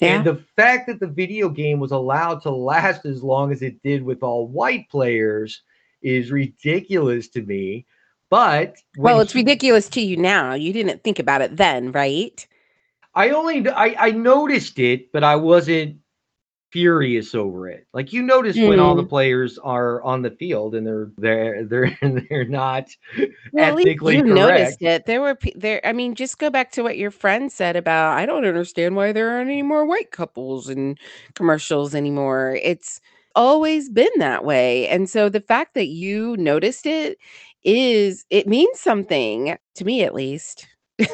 [0.00, 0.24] yeah.
[0.24, 3.82] And the fact that the video game was allowed to last as long as it
[3.82, 5.62] did with all white players
[6.02, 7.86] is ridiculous to me.
[8.30, 10.54] But well, it's he- ridiculous to you now.
[10.54, 12.46] You didn't think about it then, right?
[13.14, 15.96] I only I, I noticed it, but I wasn't
[16.70, 17.86] furious over it.
[17.92, 19.08] Like you notice when all the hmm.
[19.08, 22.88] players are on the field and they're they're they're they're not
[23.52, 24.34] Well, ethically you correct.
[24.34, 25.06] noticed it.
[25.06, 25.80] There were there.
[25.84, 28.16] I mean, just go back to what your friend said about.
[28.16, 30.96] I don't understand why there aren't any more white couples in
[31.34, 32.58] commercials anymore.
[32.62, 33.00] It's
[33.34, 37.18] always been that way, and so the fact that you noticed it
[37.64, 40.66] is it means something to me, at least.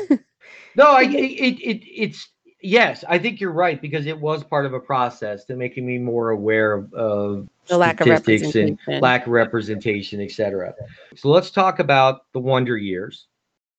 [0.77, 2.29] No, I it, it it it's
[2.61, 5.99] yes, I think you're right because it was part of a process to making me
[5.99, 9.01] more aware of, of The lack of statistics and representation.
[9.01, 10.75] lack of representation, etc.
[11.15, 13.27] So let's talk about the Wonder Years.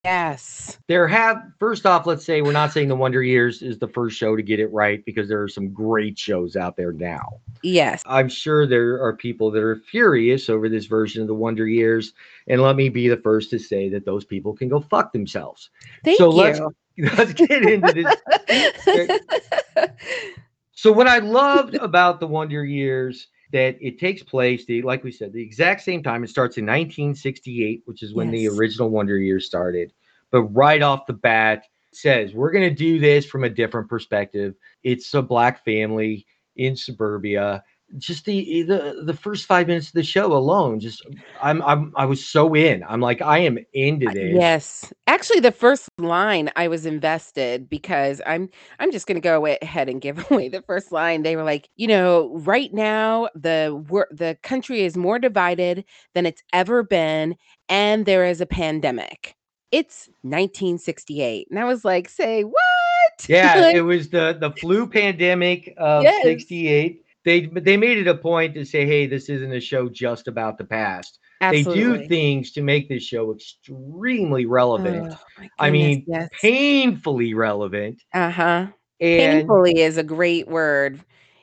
[0.04, 0.78] Yes.
[0.88, 4.18] There have first off, let's say we're not saying the Wonder Years is the first
[4.18, 7.42] show to get it right because there are some great shows out there now.
[7.62, 8.04] Yes.
[8.06, 12.14] I'm sure there are people that are furious over this version of the Wonder Years,
[12.48, 15.70] and let me be the first to say that those people can go fuck themselves.
[16.06, 16.60] Thank so let's
[16.98, 18.16] let's get into
[18.48, 19.90] this.
[20.78, 25.12] So what I loved about the Wonder Years that it takes place, the like we
[25.12, 26.24] said, the exact same time.
[26.24, 29.94] It starts in 1968, which is when the original Wonder Years started.
[30.32, 34.56] But right off the bat, says we're going to do this from a different perspective.
[34.84, 37.64] It's a black family in suburbia.
[37.98, 41.02] Just the eh, the the first five minutes of the show alone, just
[41.42, 42.84] I'm I'm I was so in.
[42.84, 44.36] I'm like I am into this.
[44.36, 44.94] Yes.
[45.08, 49.88] Actually, the first line I was invested because I'm I'm just going to go ahead
[49.88, 51.24] and give away the first line.
[51.24, 56.26] They were like, you know, right now the wor- the country is more divided than
[56.26, 57.38] it's ever been
[57.70, 59.36] and there is a pandemic.
[59.72, 61.48] It's 1968.
[61.50, 63.26] And I was like, say what?
[63.28, 66.24] Yeah, Like, it was the the flu pandemic of Yes.
[66.24, 67.04] '68.
[67.28, 70.58] They they made it a point to say, "Hey, this isn't a show just about
[70.58, 71.20] the past.
[71.42, 75.12] They do things to make this show extremely relevant.
[75.12, 76.30] Oh, my I mean, yes.
[76.42, 78.68] painfully relevant." uh-huh.
[79.02, 81.02] And Painfully is a great word.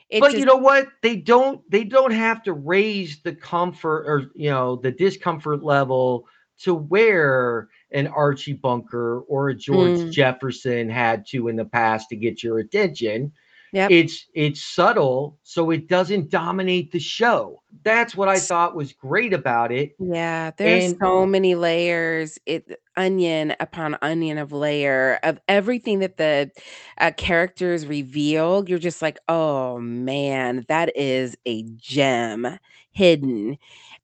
[0.09, 0.87] It but just, you know what?
[1.03, 6.25] They don't they don't have to raise the comfort or you know the discomfort level
[6.61, 10.11] to where an Archie Bunker or a George Mm.
[10.11, 13.31] Jefferson had to in the past to get your attention.
[13.75, 13.91] Yep.
[13.91, 17.61] It's it's subtle, so it doesn't dominate the show.
[17.83, 19.97] That's what I thought was great about it.
[19.99, 22.39] Yeah, there's And- so many layers.
[22.45, 26.51] It onion upon onion of layer of everything that the
[26.99, 28.63] uh, characters reveal.
[28.65, 32.57] You're just like, oh man, that is a gem
[32.93, 33.57] hidden.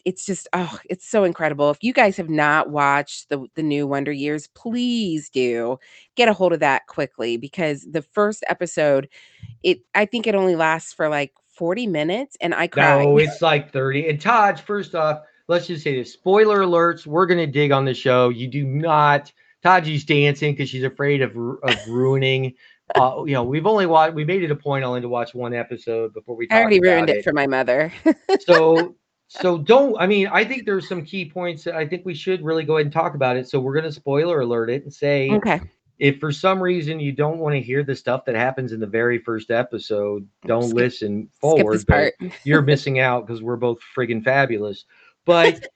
[0.06, 1.70] It's just, oh, it's so incredible.
[1.70, 5.78] If you guys have not watched the the new Wonder Years, please do
[6.16, 9.10] get a hold of that quickly because the first episode,
[9.64, 13.04] it I think it only lasts for like 40 minutes, and I cried.
[13.04, 14.10] No, it's like 30.
[14.10, 16.14] And Todd, first off, let's just say this.
[16.14, 18.30] Spoiler alerts, we're gonna dig on the show.
[18.30, 19.32] You do not
[19.64, 22.54] Taji's dancing because she's afraid of of ruining.
[22.96, 24.16] Uh, you know, we've only watched.
[24.16, 26.48] We made it a point only to watch one episode before we.
[26.52, 27.94] I already ruined it for my mother.
[28.42, 28.96] so
[29.40, 32.44] so don't i mean i think there's some key points that i think we should
[32.44, 33.48] really go ahead and talk about it.
[33.48, 35.62] So we're going to spoiler alert it and say okay.
[36.00, 38.88] if for some reason you don't want to hear the stuff that happens in the
[38.88, 42.14] very first episode don't Skip- listen forward but
[42.44, 44.86] you're missing out because we're both friggin' fabulous.
[45.24, 45.68] But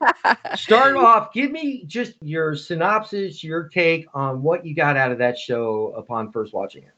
[0.56, 5.18] start off give me just your synopsis your take on what you got out of
[5.20, 6.94] that show upon first watching it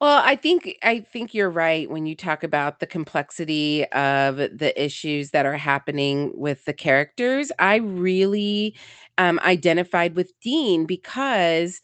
[0.00, 4.72] Well, I think I think you're right when you talk about the complexity of the
[4.76, 7.50] issues that are happening with the characters.
[7.58, 8.76] I really
[9.18, 11.80] um, identified with Dean because,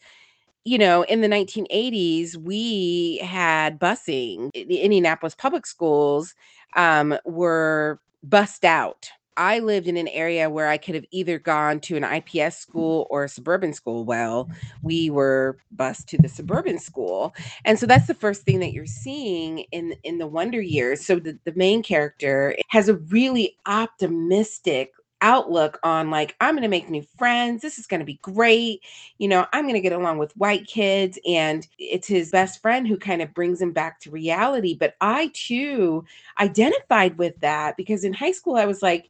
[0.65, 4.51] you know, in the 1980s, we had busing.
[4.53, 6.35] The Indianapolis public schools
[6.75, 11.79] um, were bussed out I lived in an area where I could have either gone
[11.81, 14.05] to an IPS school or a suburban school.
[14.05, 14.49] Well,
[14.81, 17.35] we were bused to the suburban school.
[17.65, 21.05] And so that's the first thing that you're seeing in in the Wonder Years.
[21.05, 26.67] So the, the main character has a really optimistic outlook on like i'm going to
[26.67, 28.81] make new friends this is going to be great
[29.17, 32.85] you know i'm going to get along with white kids and it's his best friend
[32.85, 36.03] who kind of brings him back to reality but i too
[36.39, 39.09] identified with that because in high school i was like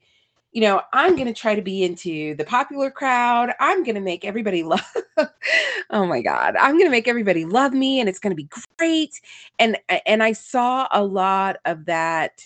[0.56, 3.54] you know i'm going to try to be into the popular crowd.
[3.60, 4.82] I'm going to make everybody love
[5.92, 8.50] oh my god i'm going to make everybody love me and it's going to be
[8.78, 9.20] great.
[9.60, 12.46] And and i saw a lot of that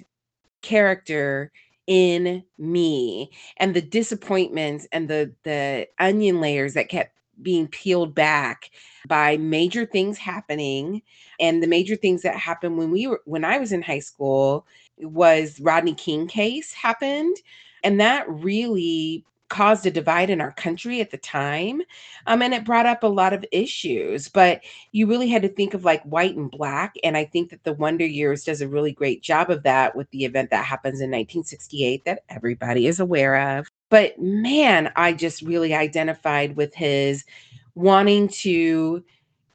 [0.61, 1.51] character
[1.87, 8.69] in me and the disappointments and the the onion layers that kept being peeled back
[9.07, 11.01] by major things happening.
[11.39, 14.67] And the major things that happened when we were when I was in high school
[14.97, 17.37] was Rodney King case happened
[17.83, 21.81] and that really caused a divide in our country at the time.
[22.27, 24.61] Um, and it brought up a lot of issues, but
[24.91, 26.95] you really had to think of like white and black.
[27.03, 30.09] And I think that the Wonder Years does a really great job of that with
[30.11, 33.67] the event that happens in 1968 that everybody is aware of.
[33.89, 37.25] But man, I just really identified with his
[37.73, 39.03] wanting to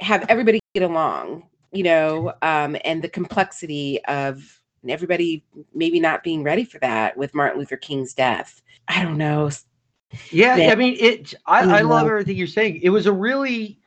[0.00, 4.60] have everybody get along, you know, um, and the complexity of
[4.90, 5.44] everybody
[5.75, 8.62] maybe not being ready for that with Martin Luther King's death.
[8.88, 9.51] I don't know,
[10.31, 11.35] yeah, that, I mean, it.
[11.47, 12.81] I, I love everything you're saying.
[12.83, 13.79] It was a really.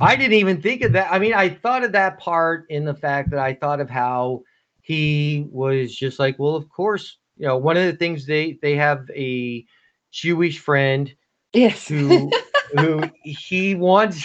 [0.00, 1.12] I didn't even think of that.
[1.12, 4.42] I mean, I thought of that part in the fact that I thought of how
[4.80, 8.76] he was just like, well, of course, you know, one of the things they they
[8.76, 9.64] have a
[10.10, 11.12] Jewish friend,
[11.52, 12.30] yes, who
[12.76, 14.24] who he wants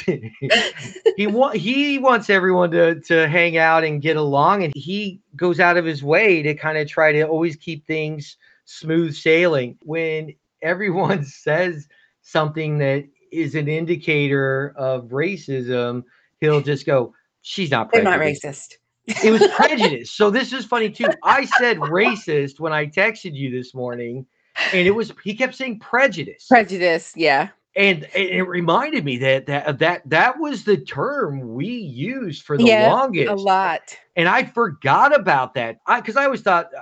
[1.18, 5.60] he want he wants everyone to to hang out and get along, and he goes
[5.60, 10.34] out of his way to kind of try to always keep things smooth sailing when
[10.62, 11.88] everyone says
[12.22, 16.04] something that is an indicator of racism,
[16.40, 18.76] he'll just go, "She's not They're not racist."
[19.08, 20.12] it was prejudice.
[20.12, 21.08] So this is funny too.
[21.24, 24.26] I said racist when I texted you this morning,
[24.74, 26.48] and it was he kept saying prejudice.
[26.48, 27.50] Prejudice, yeah.
[27.78, 32.64] And it reminded me that that that that was the term we used for the
[32.64, 33.32] yeah, longest.
[33.32, 33.98] A lot.
[34.16, 35.80] And I forgot about that.
[35.86, 36.82] I because I always thought uh,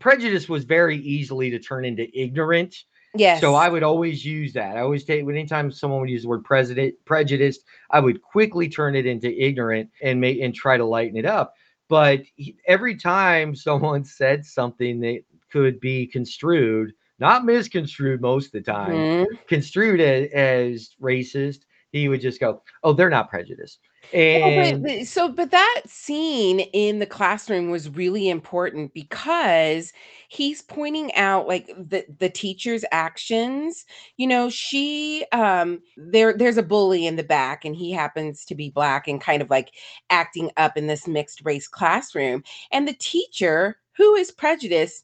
[0.00, 2.84] prejudice was very easily to turn into ignorant.
[3.16, 3.40] Yes.
[3.40, 4.76] So I would always use that.
[4.76, 8.68] I always take when anytime someone would use the word president prejudiced, I would quickly
[8.68, 11.54] turn it into ignorant and make and try to lighten it up.
[11.88, 12.22] But
[12.66, 16.92] every time someone said something that could be construed,
[17.24, 19.34] not misconstrued most of the time, mm-hmm.
[19.48, 21.60] construed as, as racist,
[21.90, 23.78] he would just go, "Oh, they're not prejudiced."
[24.12, 29.92] And but, so, but that scene in the classroom was really important because
[30.28, 33.86] he's pointing out like the the teacher's actions.
[34.16, 38.54] You know, she um there there's a bully in the back, and he happens to
[38.54, 39.70] be black and kind of like
[40.10, 45.03] acting up in this mixed race classroom, and the teacher who is prejudiced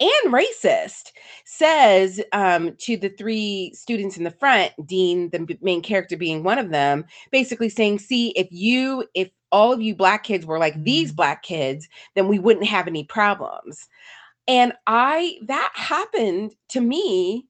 [0.00, 1.12] and racist
[1.44, 6.58] says um, to the three students in the front dean the main character being one
[6.58, 10.82] of them basically saying see if you if all of you black kids were like
[10.82, 11.16] these mm-hmm.
[11.16, 13.88] black kids then we wouldn't have any problems
[14.48, 17.46] and i that happened to me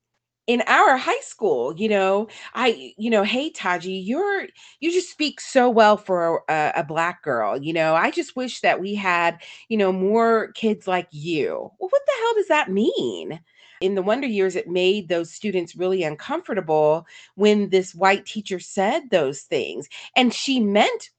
[0.47, 4.47] in our high school you know i you know hey taji you're
[4.81, 8.61] you just speak so well for a, a, black girl you know i just wish
[8.61, 11.71] that we had you know more kids like you.
[11.79, 13.41] Well what the hell does that mean?
[13.81, 19.09] In the wonder years it made those students really uncomfortable when this white teacher said
[19.11, 21.11] those things and she meant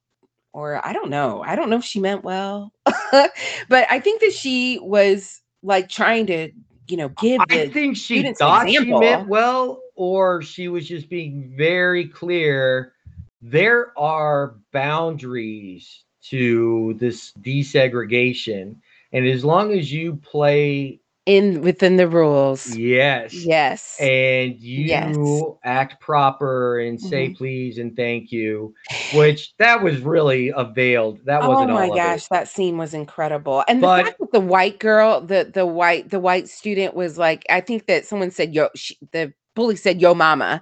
[0.53, 2.71] or i don't know i don't know if she meant well
[3.11, 6.51] but i think that she was like trying to
[6.91, 7.41] you know, give.
[7.49, 12.93] I think she thought she meant well, or she was just being very clear.
[13.41, 18.75] There are boundaries to this desegregation,
[19.13, 22.75] and as long as you play in within the rules.
[22.75, 23.33] Yes.
[23.33, 23.97] Yes.
[23.99, 25.15] And you yes.
[25.63, 27.35] act proper and say mm-hmm.
[27.35, 28.73] please and thank you,
[29.13, 31.19] which that was really a veiled.
[31.25, 31.71] That wasn't.
[31.71, 33.63] Oh my gosh, that scene was incredible.
[33.67, 37.17] And but, the fact that the white girl, the the white the white student was
[37.17, 40.61] like, I think that someone said yo, she, the bully said yo mama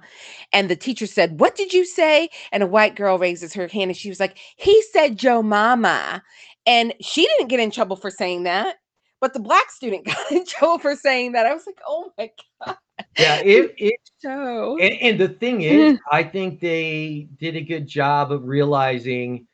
[0.52, 3.88] and the teacher said what did you say and a white girl raises her hand
[3.88, 6.20] and she was like he said yo mama
[6.66, 8.78] and she didn't get in trouble for saying that
[9.20, 11.46] but the black student got in trouble for saying that.
[11.46, 12.30] I was like, oh my
[12.64, 12.76] god.
[13.18, 17.86] Yeah, it it so and, and the thing is, I think they did a good
[17.86, 19.46] job of realizing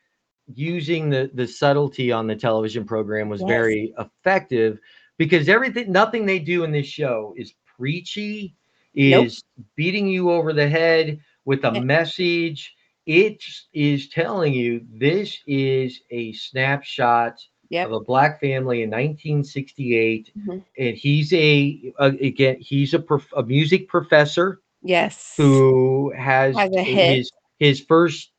[0.53, 3.49] using the the subtlety on the television program was yes.
[3.49, 4.79] very effective
[5.17, 8.55] because everything nothing they do in this show is preachy,
[8.95, 9.65] is nope.
[9.75, 11.79] beating you over the head with a eh.
[11.79, 12.73] message.
[13.05, 13.41] It
[13.71, 17.39] is telling you this is a snapshot
[17.69, 17.87] yep.
[17.87, 20.57] of a black family in 1968, mm-hmm.
[20.77, 24.61] and he's a, a, again he's a, prof, a music professor.
[24.83, 28.31] Yes, who has, has his his first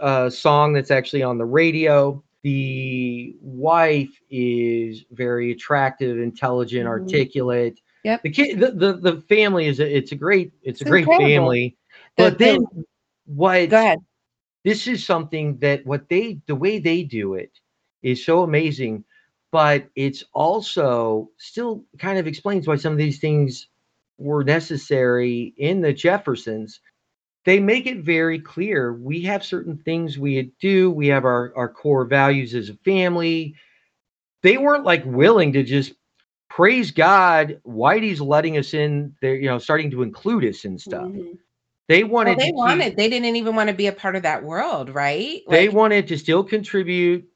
[0.00, 2.22] uh, song that's actually on the radio.
[2.42, 7.02] The wife is very attractive, intelligent, mm-hmm.
[7.02, 7.80] articulate.
[8.04, 8.22] Yep.
[8.22, 11.04] The kid, the, the, the family is a, it's a great, it's, it's a great
[11.04, 11.26] incredible.
[11.26, 11.76] family.
[12.18, 12.84] The, but then the,
[13.24, 13.70] what?
[13.70, 13.98] Go ahead.
[14.62, 17.58] This is something that what they, the way they do it
[18.04, 19.02] is so amazing,
[19.50, 23.68] but it's also still kind of explains why some of these things
[24.18, 26.80] were necessary in the Jeffersons.
[27.44, 31.68] They make it very clear we have certain things we do we have our, our
[31.68, 33.56] core values as a family.
[34.42, 35.94] They weren't like willing to just
[36.50, 41.02] praise god whitey's letting us in they're you know starting to include us in stuff.
[41.02, 41.32] Mm-hmm.
[41.88, 44.22] they wanted well, they wanted keep, they didn't even want to be a part of
[44.22, 45.42] that world right?
[45.46, 47.28] Like, they wanted to still contribute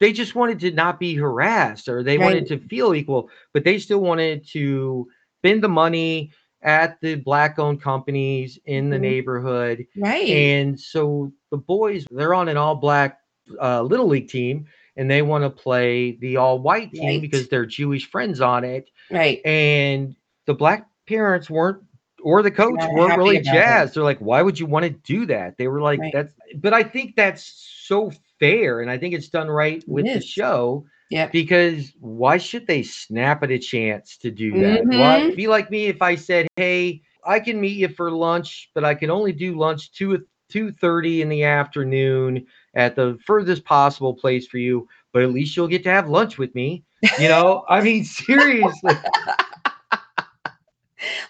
[0.00, 2.24] they just wanted to not be harassed or they right.
[2.24, 5.06] wanted to feel equal but they still wanted to
[5.38, 6.32] spend the money
[6.62, 9.02] at the black owned companies in the mm-hmm.
[9.02, 9.86] neighborhood.
[9.96, 10.28] Right.
[10.28, 13.20] And so the boys, their on an all black
[13.60, 17.20] uh, little league team and they want to play the all white team right.
[17.20, 18.90] because they're Jewish friends on it.
[19.10, 19.40] Right.
[19.44, 20.14] And
[20.46, 21.82] the black parents weren't
[22.22, 23.92] or the coach weren't really jazzed.
[23.92, 23.94] It.
[23.94, 25.56] They're like, why would you want to do that?
[25.56, 26.12] They were like, right.
[26.12, 27.44] that's but I think that's
[27.86, 28.80] so fair.
[28.80, 31.26] And I think it's done right with the show yeah.
[31.26, 34.82] Because why should they snap at a chance to do that?
[34.82, 34.98] Mm-hmm.
[34.98, 38.84] Why be like me if I said, "Hey, I can meet you for lunch, but
[38.84, 44.14] I can only do lunch two two thirty in the afternoon at the furthest possible
[44.14, 46.84] place for you, but at least you'll get to have lunch with me."
[47.18, 48.94] You know, I mean, seriously.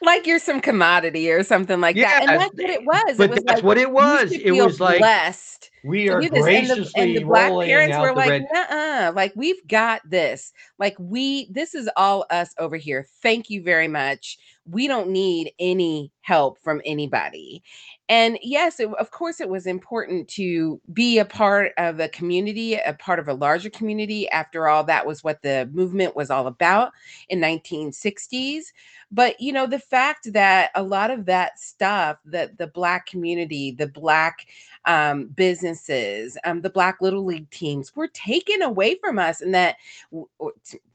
[0.03, 2.27] like you're some commodity or something like that.
[2.29, 3.17] And that's what it was.
[3.17, 4.33] But it was that's like, what it was.
[4.33, 8.45] It was like blessed we are graciously and the, and the black parents were like,
[8.55, 10.53] uh like we've got this.
[10.79, 13.07] Like we, this is all us over here.
[13.23, 14.39] Thank you very much.
[14.67, 17.63] We don't need any help from anybody.
[18.09, 22.75] And yes, it, of course, it was important to be a part of a community,
[22.75, 24.29] a part of a larger community.
[24.31, 26.93] After all, that was what the movement was all about
[27.29, 28.65] in 1960s.
[29.13, 33.73] But you know, the fact that a lot of that stuff, that the black community,
[33.73, 34.47] the black
[34.87, 39.77] um, businesses, um, the Black Little League teams were taken away from us, and that,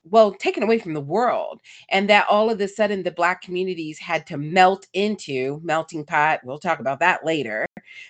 [0.10, 4.00] well, taken away from the world, and that all of a sudden the Black communities
[4.00, 6.40] had to melt into melting pot.
[6.44, 7.66] We'll talk about that later.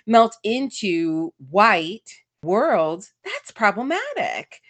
[0.06, 2.10] Melt into white
[2.42, 3.12] worlds.
[3.24, 4.60] That's problematic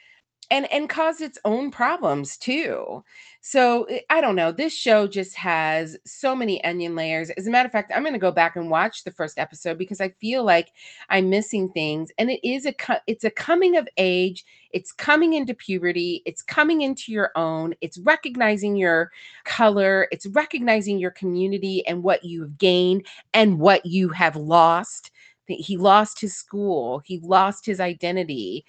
[0.51, 3.03] and and caused its own problems too
[3.47, 4.51] so eh, I don't know.
[4.51, 7.31] This show just has so many onion layers.
[7.31, 9.79] As a matter of fact, I'm going to go back and watch the first episode
[9.79, 10.73] because I feel like
[11.11, 12.11] I'm missing things.
[12.19, 12.75] And it is a
[13.07, 14.45] it's a coming of age.
[14.73, 16.23] It's coming into puberty.
[16.27, 17.73] It's coming into your own.
[17.81, 19.13] It's recognizing your
[19.45, 20.09] color.
[20.11, 25.13] It's recognizing your community and what you've gained and what you have lost.
[25.47, 27.01] He lost his school.
[27.05, 28.65] He lost his identity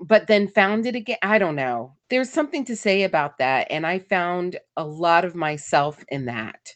[0.00, 1.18] but then found it again.
[1.22, 1.94] I don't know.
[2.08, 3.66] There's something to say about that.
[3.70, 6.74] And I found a lot of myself in that.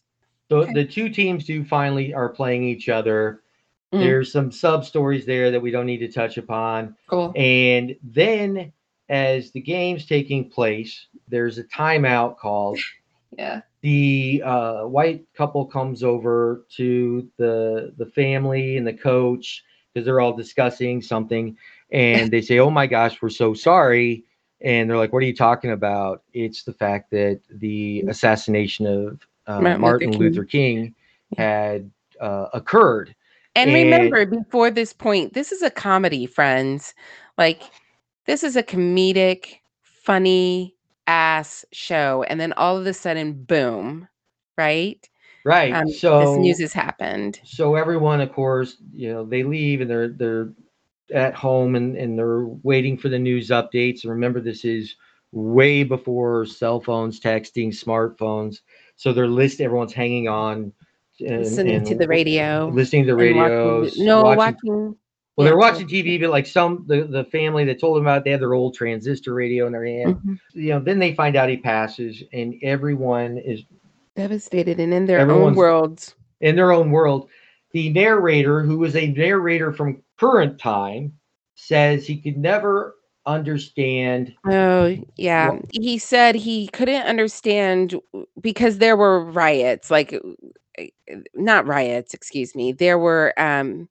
[0.51, 0.73] So okay.
[0.73, 3.43] the two teams do finally are playing each other.
[3.93, 4.01] Mm.
[4.01, 6.97] There's some sub stories there that we don't need to touch upon.
[7.09, 7.33] Cool.
[7.37, 8.73] And then
[9.09, 12.79] as the game's taking place, there's a timeout called.
[13.39, 13.61] yeah.
[13.83, 20.21] The uh, white couple comes over to the the family and the coach because they're
[20.21, 21.57] all discussing something
[21.93, 24.25] and they say, "Oh my gosh, we're so sorry."
[24.61, 28.11] And they're like, "What are you talking about?" It's the fact that the mm.
[28.11, 30.95] assassination of uh, Martin, Martin, Luther King, King
[31.37, 33.15] had uh, occurred.
[33.57, 36.95] And, and remember, before this point, this is a comedy, friends.
[37.37, 37.63] Like,
[38.27, 40.77] this is a comedic, funny
[41.07, 44.07] ass show, and then all of a sudden, boom,
[44.57, 45.09] right?
[45.45, 45.73] Right.
[45.73, 47.41] Um, so this news has happened.
[47.45, 50.53] So everyone, of course, you know, they leave and they're they're
[51.13, 54.05] at home and, and they're waiting for the news updates.
[54.05, 54.95] And remember, this is
[55.33, 58.61] way before cell phones, texting, smartphones.
[58.97, 60.73] So they're listening, everyone's hanging on.
[61.21, 62.71] And, listening and to the radio.
[62.73, 63.89] Listening to the radio.
[63.97, 64.37] No, watching.
[64.37, 64.97] watching
[65.41, 68.31] well, they're watching TV, but like some the, the family that told them about, they
[68.31, 70.17] have their old transistor radio in their hand.
[70.17, 70.35] Mm-hmm.
[70.53, 73.63] You know, then they find out he passes, and everyone is
[74.17, 76.15] devastated and in their own worlds.
[76.43, 77.31] In their own world,
[77.73, 81.13] the narrator, who is a narrator from current time
[81.55, 82.97] says he could never
[83.27, 84.35] understand.
[84.45, 85.51] Oh, yeah.
[85.51, 87.95] Well- He said he couldn't understand
[88.41, 90.19] because there were riots, like
[91.35, 92.73] not riots, excuse me.
[92.73, 93.89] There were um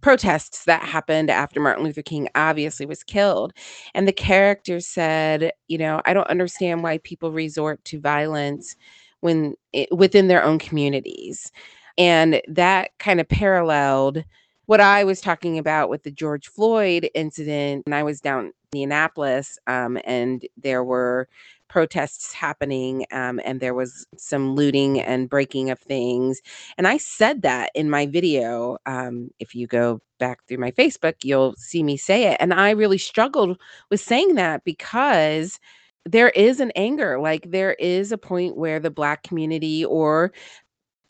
[0.00, 3.52] protests that happened after Martin Luther King obviously was killed.
[3.94, 8.76] And the character said, you know, I don't understand why people resort to violence
[9.20, 11.50] when it, within their own communities.
[11.98, 14.24] And that kind of paralleled
[14.66, 17.82] what I was talking about with the George Floyd incident.
[17.86, 21.28] And I was down in Indianapolis um, and there were
[21.68, 26.40] protests happening um, and there was some looting and breaking of things
[26.76, 31.14] and i said that in my video um, if you go back through my facebook
[31.22, 33.58] you'll see me say it and i really struggled
[33.90, 35.60] with saying that because
[36.06, 40.32] there is an anger like there is a point where the black community or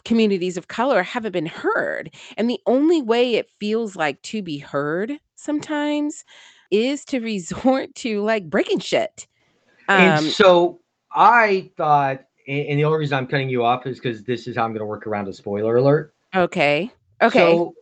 [0.08, 4.56] communities of color haven't been heard and the only way it feels like to be
[4.58, 6.24] heard sometimes
[6.70, 9.26] is to resort to like breaking shit
[9.88, 10.80] and um, so
[11.12, 14.56] I thought, and and the only reason I'm cutting you off is because this is
[14.56, 16.14] how I'm going to work around a spoiler alert.
[16.34, 16.90] okay
[17.22, 17.74] okay So,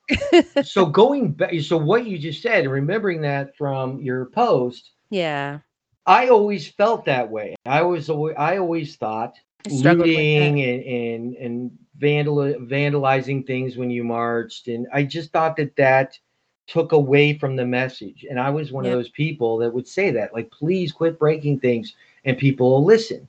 [0.63, 5.61] so going back, so what you just said, and remembering that from your post, yeah
[6.07, 7.57] I always felt that way.
[7.67, 9.35] I was, always, I always thought
[9.67, 10.23] I struggled with that.
[10.23, 15.77] looting and and and vandal vandalizing things when you marched, and I just thought that
[15.77, 16.19] that
[16.67, 18.27] took away from the message.
[18.29, 18.93] And I was one Yep.
[18.93, 21.95] of those people that would say that, like, please quit breaking things,
[22.25, 23.29] and people will listen.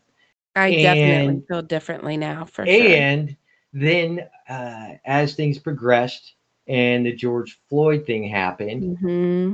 [0.55, 2.88] I definitely feel differently now for sure.
[2.93, 3.36] And
[3.74, 6.36] then uh, as things progressed
[6.68, 9.53] and the George Floyd thing happened, hmm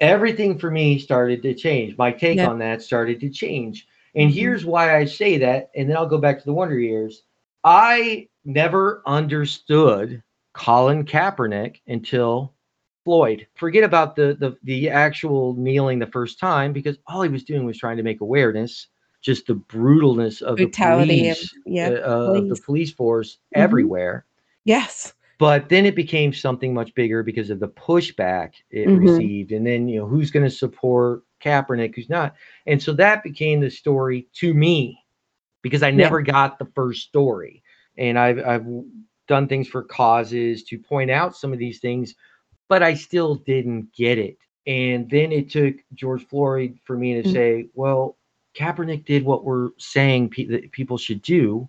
[0.00, 1.96] everything for me started to change.
[1.98, 2.44] My take Yeah.
[2.44, 3.86] on that started to change.
[4.14, 4.32] And Mhm.
[4.32, 5.70] here's why I say that.
[5.76, 7.22] And then I'll go back to the Wonder Years.
[7.64, 10.22] I never understood
[10.52, 12.54] Colin Kaepernick until
[13.04, 13.46] Floyd.
[13.54, 17.64] Forget about the, the the actual kneeling the first time because all he was doing
[17.64, 18.88] was trying to make awareness,
[19.22, 22.60] just the brutalness of Brutality the of- police, yeah, uh, uh, of the police.
[22.60, 23.60] police force Mhm.
[23.60, 24.26] everywhere.
[24.64, 25.14] Yes.
[25.38, 28.98] But then it became something much bigger because of the pushback it Mhm.
[29.00, 29.52] received.
[29.52, 32.34] And then, you know, who's going to support Kaepernick, who's not.
[32.66, 35.02] And so that became the story to me
[35.62, 35.96] because I Yeah.
[35.96, 37.62] never got the first story.
[38.00, 38.66] And I've, I've
[39.28, 42.14] done things for causes to point out some of these things,
[42.68, 44.38] but I still didn't get it.
[44.66, 47.32] And then it took George Floyd for me to Mhm.
[47.32, 48.16] say, well,
[48.56, 51.68] Kaepernick did what we're saying pe- that people should do,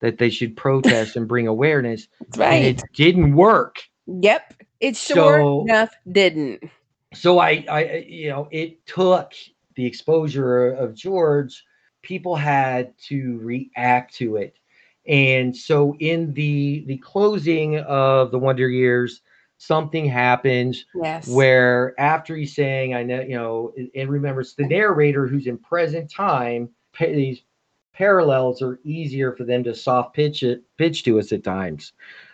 [0.00, 2.64] that they should protest and bring awareness That's and right.
[2.64, 3.76] it didn't work.
[4.06, 4.54] Yep.
[4.80, 6.62] It sure So- enough didn't.
[7.14, 9.32] So I, I, you know, it took
[9.74, 11.64] the exposure of George.
[12.02, 14.54] People had to react to it,
[15.10, 19.20] and so in the the closing of the Wonder Years,
[19.58, 21.28] something happens Yes.
[21.28, 25.46] where after he's saying, "I know," you know, and- and remember, it's the narrator who's
[25.46, 26.70] in present time.
[26.92, 27.42] pa- These
[27.92, 31.92] parallels are easier for them to soft pitch it, pitch to us at times.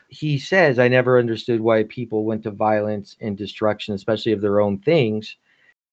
[0.08, 4.60] He says, "I never understood why people went to violence and destruction, especially of their
[4.60, 5.36] own things."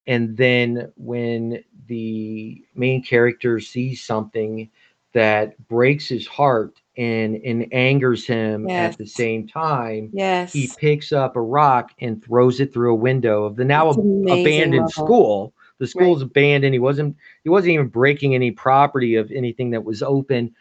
[0.06, 4.70] And then when the main character sees something
[5.14, 10.54] that breaks his heart and and angers him at the same time, yes.
[10.54, 14.00] he picks up a rock and throws it through a window of the now ab-
[14.00, 14.90] abandoned level.
[14.90, 15.54] school.
[15.80, 16.74] The school's abandoned.
[16.74, 20.56] He wasn't he wasn't even breaking any property of anything that was open.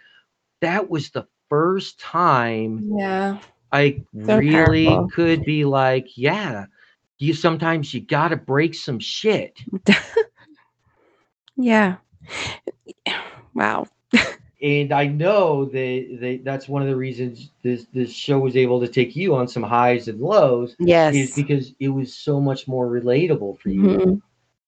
[0.60, 3.38] That was the first time Yeah.
[3.72, 5.10] I So really powerful.
[5.10, 6.66] could be like, yeah,
[7.18, 9.58] you sometimes you gotta break some shit.
[11.56, 11.96] Yeah.
[13.54, 13.86] Wow.
[14.62, 18.80] And I know that, that that's one of the reasons this this show was able
[18.80, 22.68] to take you on some highs and lows Yes, is because it was so much
[22.68, 23.82] more relatable for you.
[23.82, 24.22] Mhm.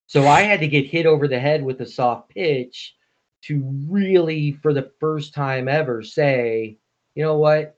[0.06, 2.96] So I had to get hit over the head with a soft pitch
[3.42, 6.76] to really, for the first time ever, say,
[7.14, 7.76] you know what?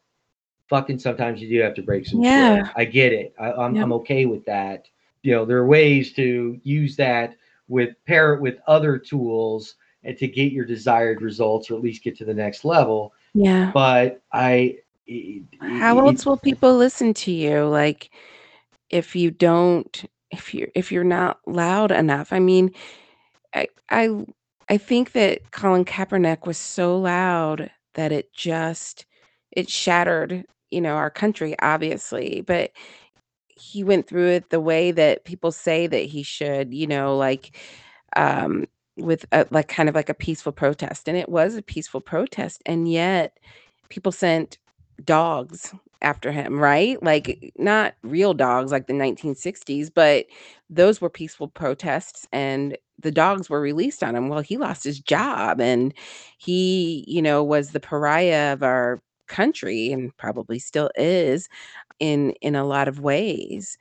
[0.68, 2.64] Fucking sometimes you do have to break some Yeah.
[2.66, 2.72] shit.
[2.76, 3.34] I get it.
[3.38, 3.84] I, I'm, Yep.
[3.84, 4.88] I'm okay with that.
[5.22, 7.36] You know, there are ways to use that
[7.68, 9.74] with pair it with other tools
[10.06, 13.12] and to get your desired results or at least get to the next level.
[13.34, 13.72] Yeah.
[13.74, 17.66] But I, it- How it- else will people listen to you?
[17.66, 18.10] Like
[18.90, 22.32] if you don't if you if you're not loud enough.
[22.32, 22.72] I mean,
[23.54, 24.24] I I
[24.68, 29.06] I think that Colin Kaepernick was so loud that it just
[29.52, 32.70] it shattered, you know, our country obviously, but
[33.48, 37.56] he went through it the way that people say that he should, you know, like
[38.16, 38.66] um
[38.96, 42.62] with a, like kind of like a peaceful protest and it was a peaceful protest
[42.66, 43.38] and yet
[43.90, 44.58] people sent
[45.04, 47.02] dogs after him, right?
[47.02, 50.26] Like not real dogs like the 1960s, but
[50.70, 54.28] those were peaceful protests and the dogs were released on him.
[54.28, 55.92] Well, he lost his job and
[56.38, 61.48] he, you know, was the pariah of our country and probably still is
[62.00, 63.78] in in a lot of ways.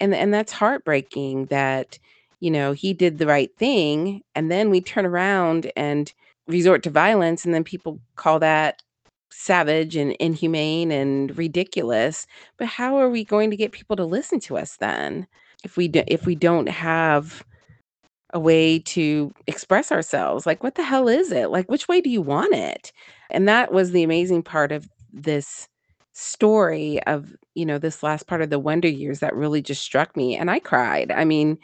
[0.00, 1.98] And and that's heartbreaking that
[2.40, 6.12] you know, he did the right thing and then we turn around and
[6.46, 8.82] resort to violence and then people call that
[9.30, 12.26] savage and inhumane and ridiculous.
[12.56, 15.26] But how are we going to get people to listen to us then
[15.64, 17.44] if we do, if we don't have
[18.32, 20.46] a way to express ourselves?
[20.46, 21.50] Like what the hell is it?
[21.50, 22.92] Like which way do you want it?
[23.30, 25.68] And that was the amazing part of this
[26.12, 30.16] story of, you know, this last part of the Wonder Years that really just struck
[30.16, 31.10] me and I cried.
[31.10, 31.58] I mean,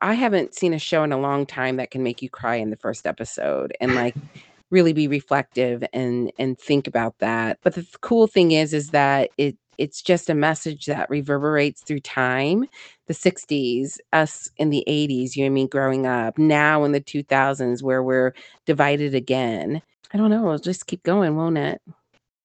[0.00, 2.70] I haven't seen a show in a long time that can make you cry in
[2.70, 4.14] the first episode and like
[4.70, 7.58] really be reflective and and think about that.
[7.62, 11.82] But the th- cool thing is is that it it's just a message that reverberates
[11.82, 12.66] through time.
[13.08, 16.92] The 60s, us in the 80s, you know what I mean, growing up, now in
[16.92, 18.32] the 2000s where we're
[18.64, 19.82] divided again.
[20.14, 21.82] I don't know, it'll just keep going, won't it?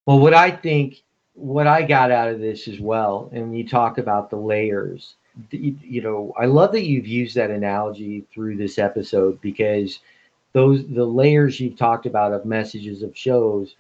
[0.05, 1.03] Well, what I think
[1.33, 5.15] what I got out of this as well, and you talk about the layers,
[5.51, 9.99] you know, I love that you've used that analogy through this episode because
[10.53, 13.75] those the layers you've talked about of messages of shows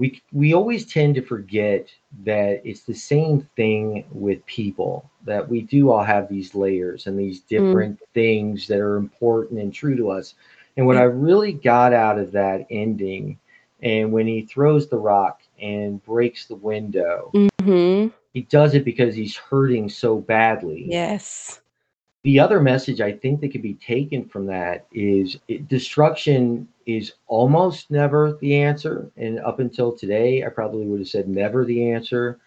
[0.00, 1.92] we we always tend to forget
[2.24, 7.18] that it's the same thing with people that we do all have these layers and
[7.18, 7.48] these mm.
[7.48, 8.04] different mm.
[8.14, 10.34] things that are important and true to us
[10.78, 13.38] and what i really got out of that ending
[13.82, 18.08] and when he throws the rock and breaks the window mm-hmm.
[18.32, 21.60] He does it because he's hurting so badly yes
[22.22, 27.14] the other message I think that could be taken from that is it, destruction is
[27.28, 29.10] almost never the answer.
[29.16, 32.38] And up until today, I probably would have said never the answer.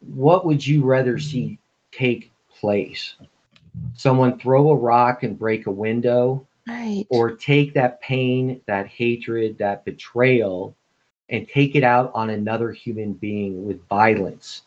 [0.00, 1.58] What would you rather see
[1.92, 3.14] take place?
[3.94, 6.46] Someone throw a rock and break a window?
[6.68, 7.06] Right.
[7.08, 10.74] Or take that pain, that hatred, that betrayal,
[11.30, 14.62] and take it out on another human being with violence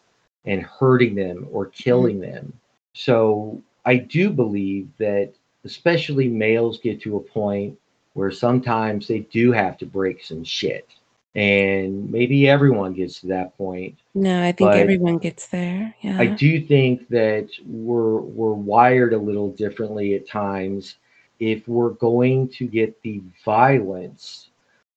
[0.50, 2.32] and hurting them or killing mm-hmm.
[2.32, 2.54] them.
[2.94, 5.32] So I do believe that
[5.64, 7.78] especially males get to a point
[8.14, 10.90] where sometimes they do have to break some shit.
[11.36, 14.00] And maybe everyone gets to that point.
[14.16, 15.94] No, I think everyone gets there.
[16.02, 16.20] Yeah.
[16.20, 20.96] I do think that we're we're wired a little differently at times.
[21.40, 24.50] If we're going to get the violence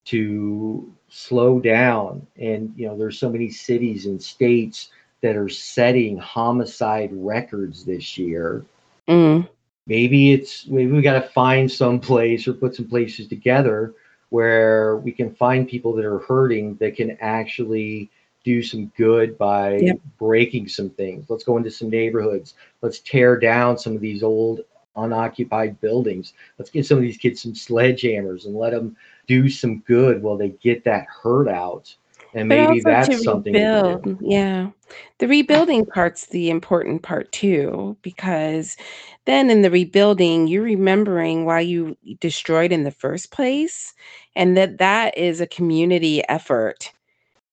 [0.07, 4.89] to slow down, and you know, there's so many cities and states
[5.23, 8.65] that are setting homicide records this year
[9.09, 9.49] Mm.
[9.87, 13.95] Maybe it's maybe we got to find some place or put some places together
[14.31, 18.11] where we can find people that are hurting that can actually
[18.45, 19.99] do some good by yep.
[20.19, 21.29] breaking some things.
[21.29, 22.55] Let's go into some neighborhoods.
[22.81, 24.63] Let's tear down some of these old
[24.97, 26.33] unoccupied buildings.
[26.59, 28.97] Let's give some of these kids some sledgehammers and let them
[29.27, 31.95] do some good while they get that hurt out
[32.35, 34.19] and maybe that's something rebuild.
[34.21, 34.71] Yeah.
[35.19, 38.77] The rebuilding part's the important part too, because
[39.25, 43.95] then in the rebuilding, you're remembering why you destroyed in the first place.
[44.35, 46.91] And that that is a community effort,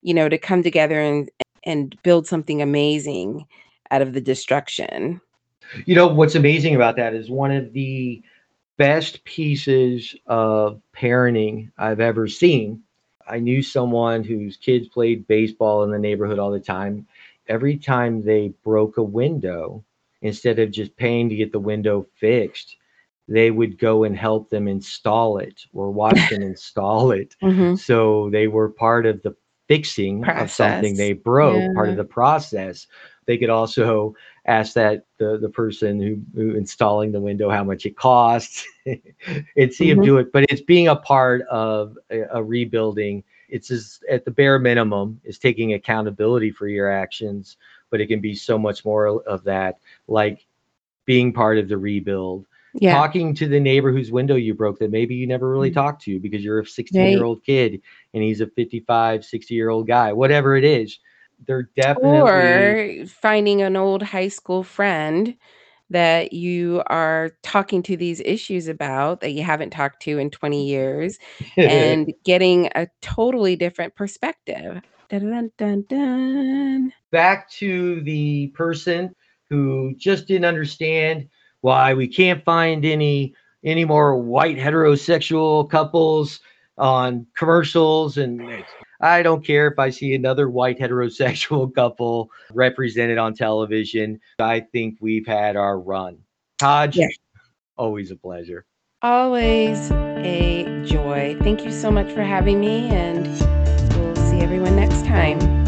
[0.02, 1.30] you know, to come together and
[1.64, 3.46] and build something amazing
[3.92, 5.20] out of the destruction.
[5.86, 8.22] You know, what's amazing about that is one of the
[8.78, 12.82] best pieces of parenting I've ever seen
[13.30, 17.08] I knew someone whose kids played baseball in the neighborhood all the time.
[17.48, 19.84] Every time they broke a window,
[20.22, 22.76] instead of just paying to get the window fixed,
[23.28, 27.36] they would go and help them install it or watch them install it.
[27.42, 27.76] Mm-hmm.
[27.76, 29.36] So they were part of the
[29.68, 30.44] fixing process.
[30.44, 31.74] of something they broke, yeah.
[31.74, 32.88] part of the process.
[33.30, 34.16] They could also
[34.48, 38.98] ask that the, the person who, who installing the window how much it costs and
[39.72, 40.00] see mm-hmm.
[40.00, 40.32] him do it.
[40.34, 43.24] But it's being a part of a, a rebuilding.
[43.48, 47.58] It's just at the bare minimum is taking accountability for your actions,
[47.92, 49.78] but it can be so much more of that,
[50.08, 50.48] like
[51.06, 52.48] being part of the rebuild.
[52.74, 52.96] Yeah.
[52.96, 55.82] Talking to the neighbor whose window you broke that maybe you never really mm-hmm.
[55.82, 57.80] talked to because you're a 16 year old kid
[58.16, 60.98] and he's a 55, 60 year old guy, whatever it is
[61.48, 65.36] they're definitely or finding an old high school friend
[65.90, 70.68] that you are talking to these issues about that you haven't talked to in 20
[70.68, 71.18] years
[71.58, 74.82] and getting a totally different perspective.
[75.10, 79.16] Dun, dun, dun, Back to the person
[79.50, 81.28] who just didn't understand
[81.62, 83.34] why we can't find any
[83.66, 86.40] any more white heterosexual couples
[86.78, 88.40] on commercials and
[89.02, 94.20] I don't care if I see another white heterosexual couple represented on television.
[94.40, 96.20] I think we've had our run.
[96.58, 97.08] Taj, yeah.
[97.78, 98.66] always a pleasure.
[99.02, 101.38] Always a joy.
[101.42, 103.26] Thank you so much for having me, and
[103.96, 105.59] we'll see everyone next time.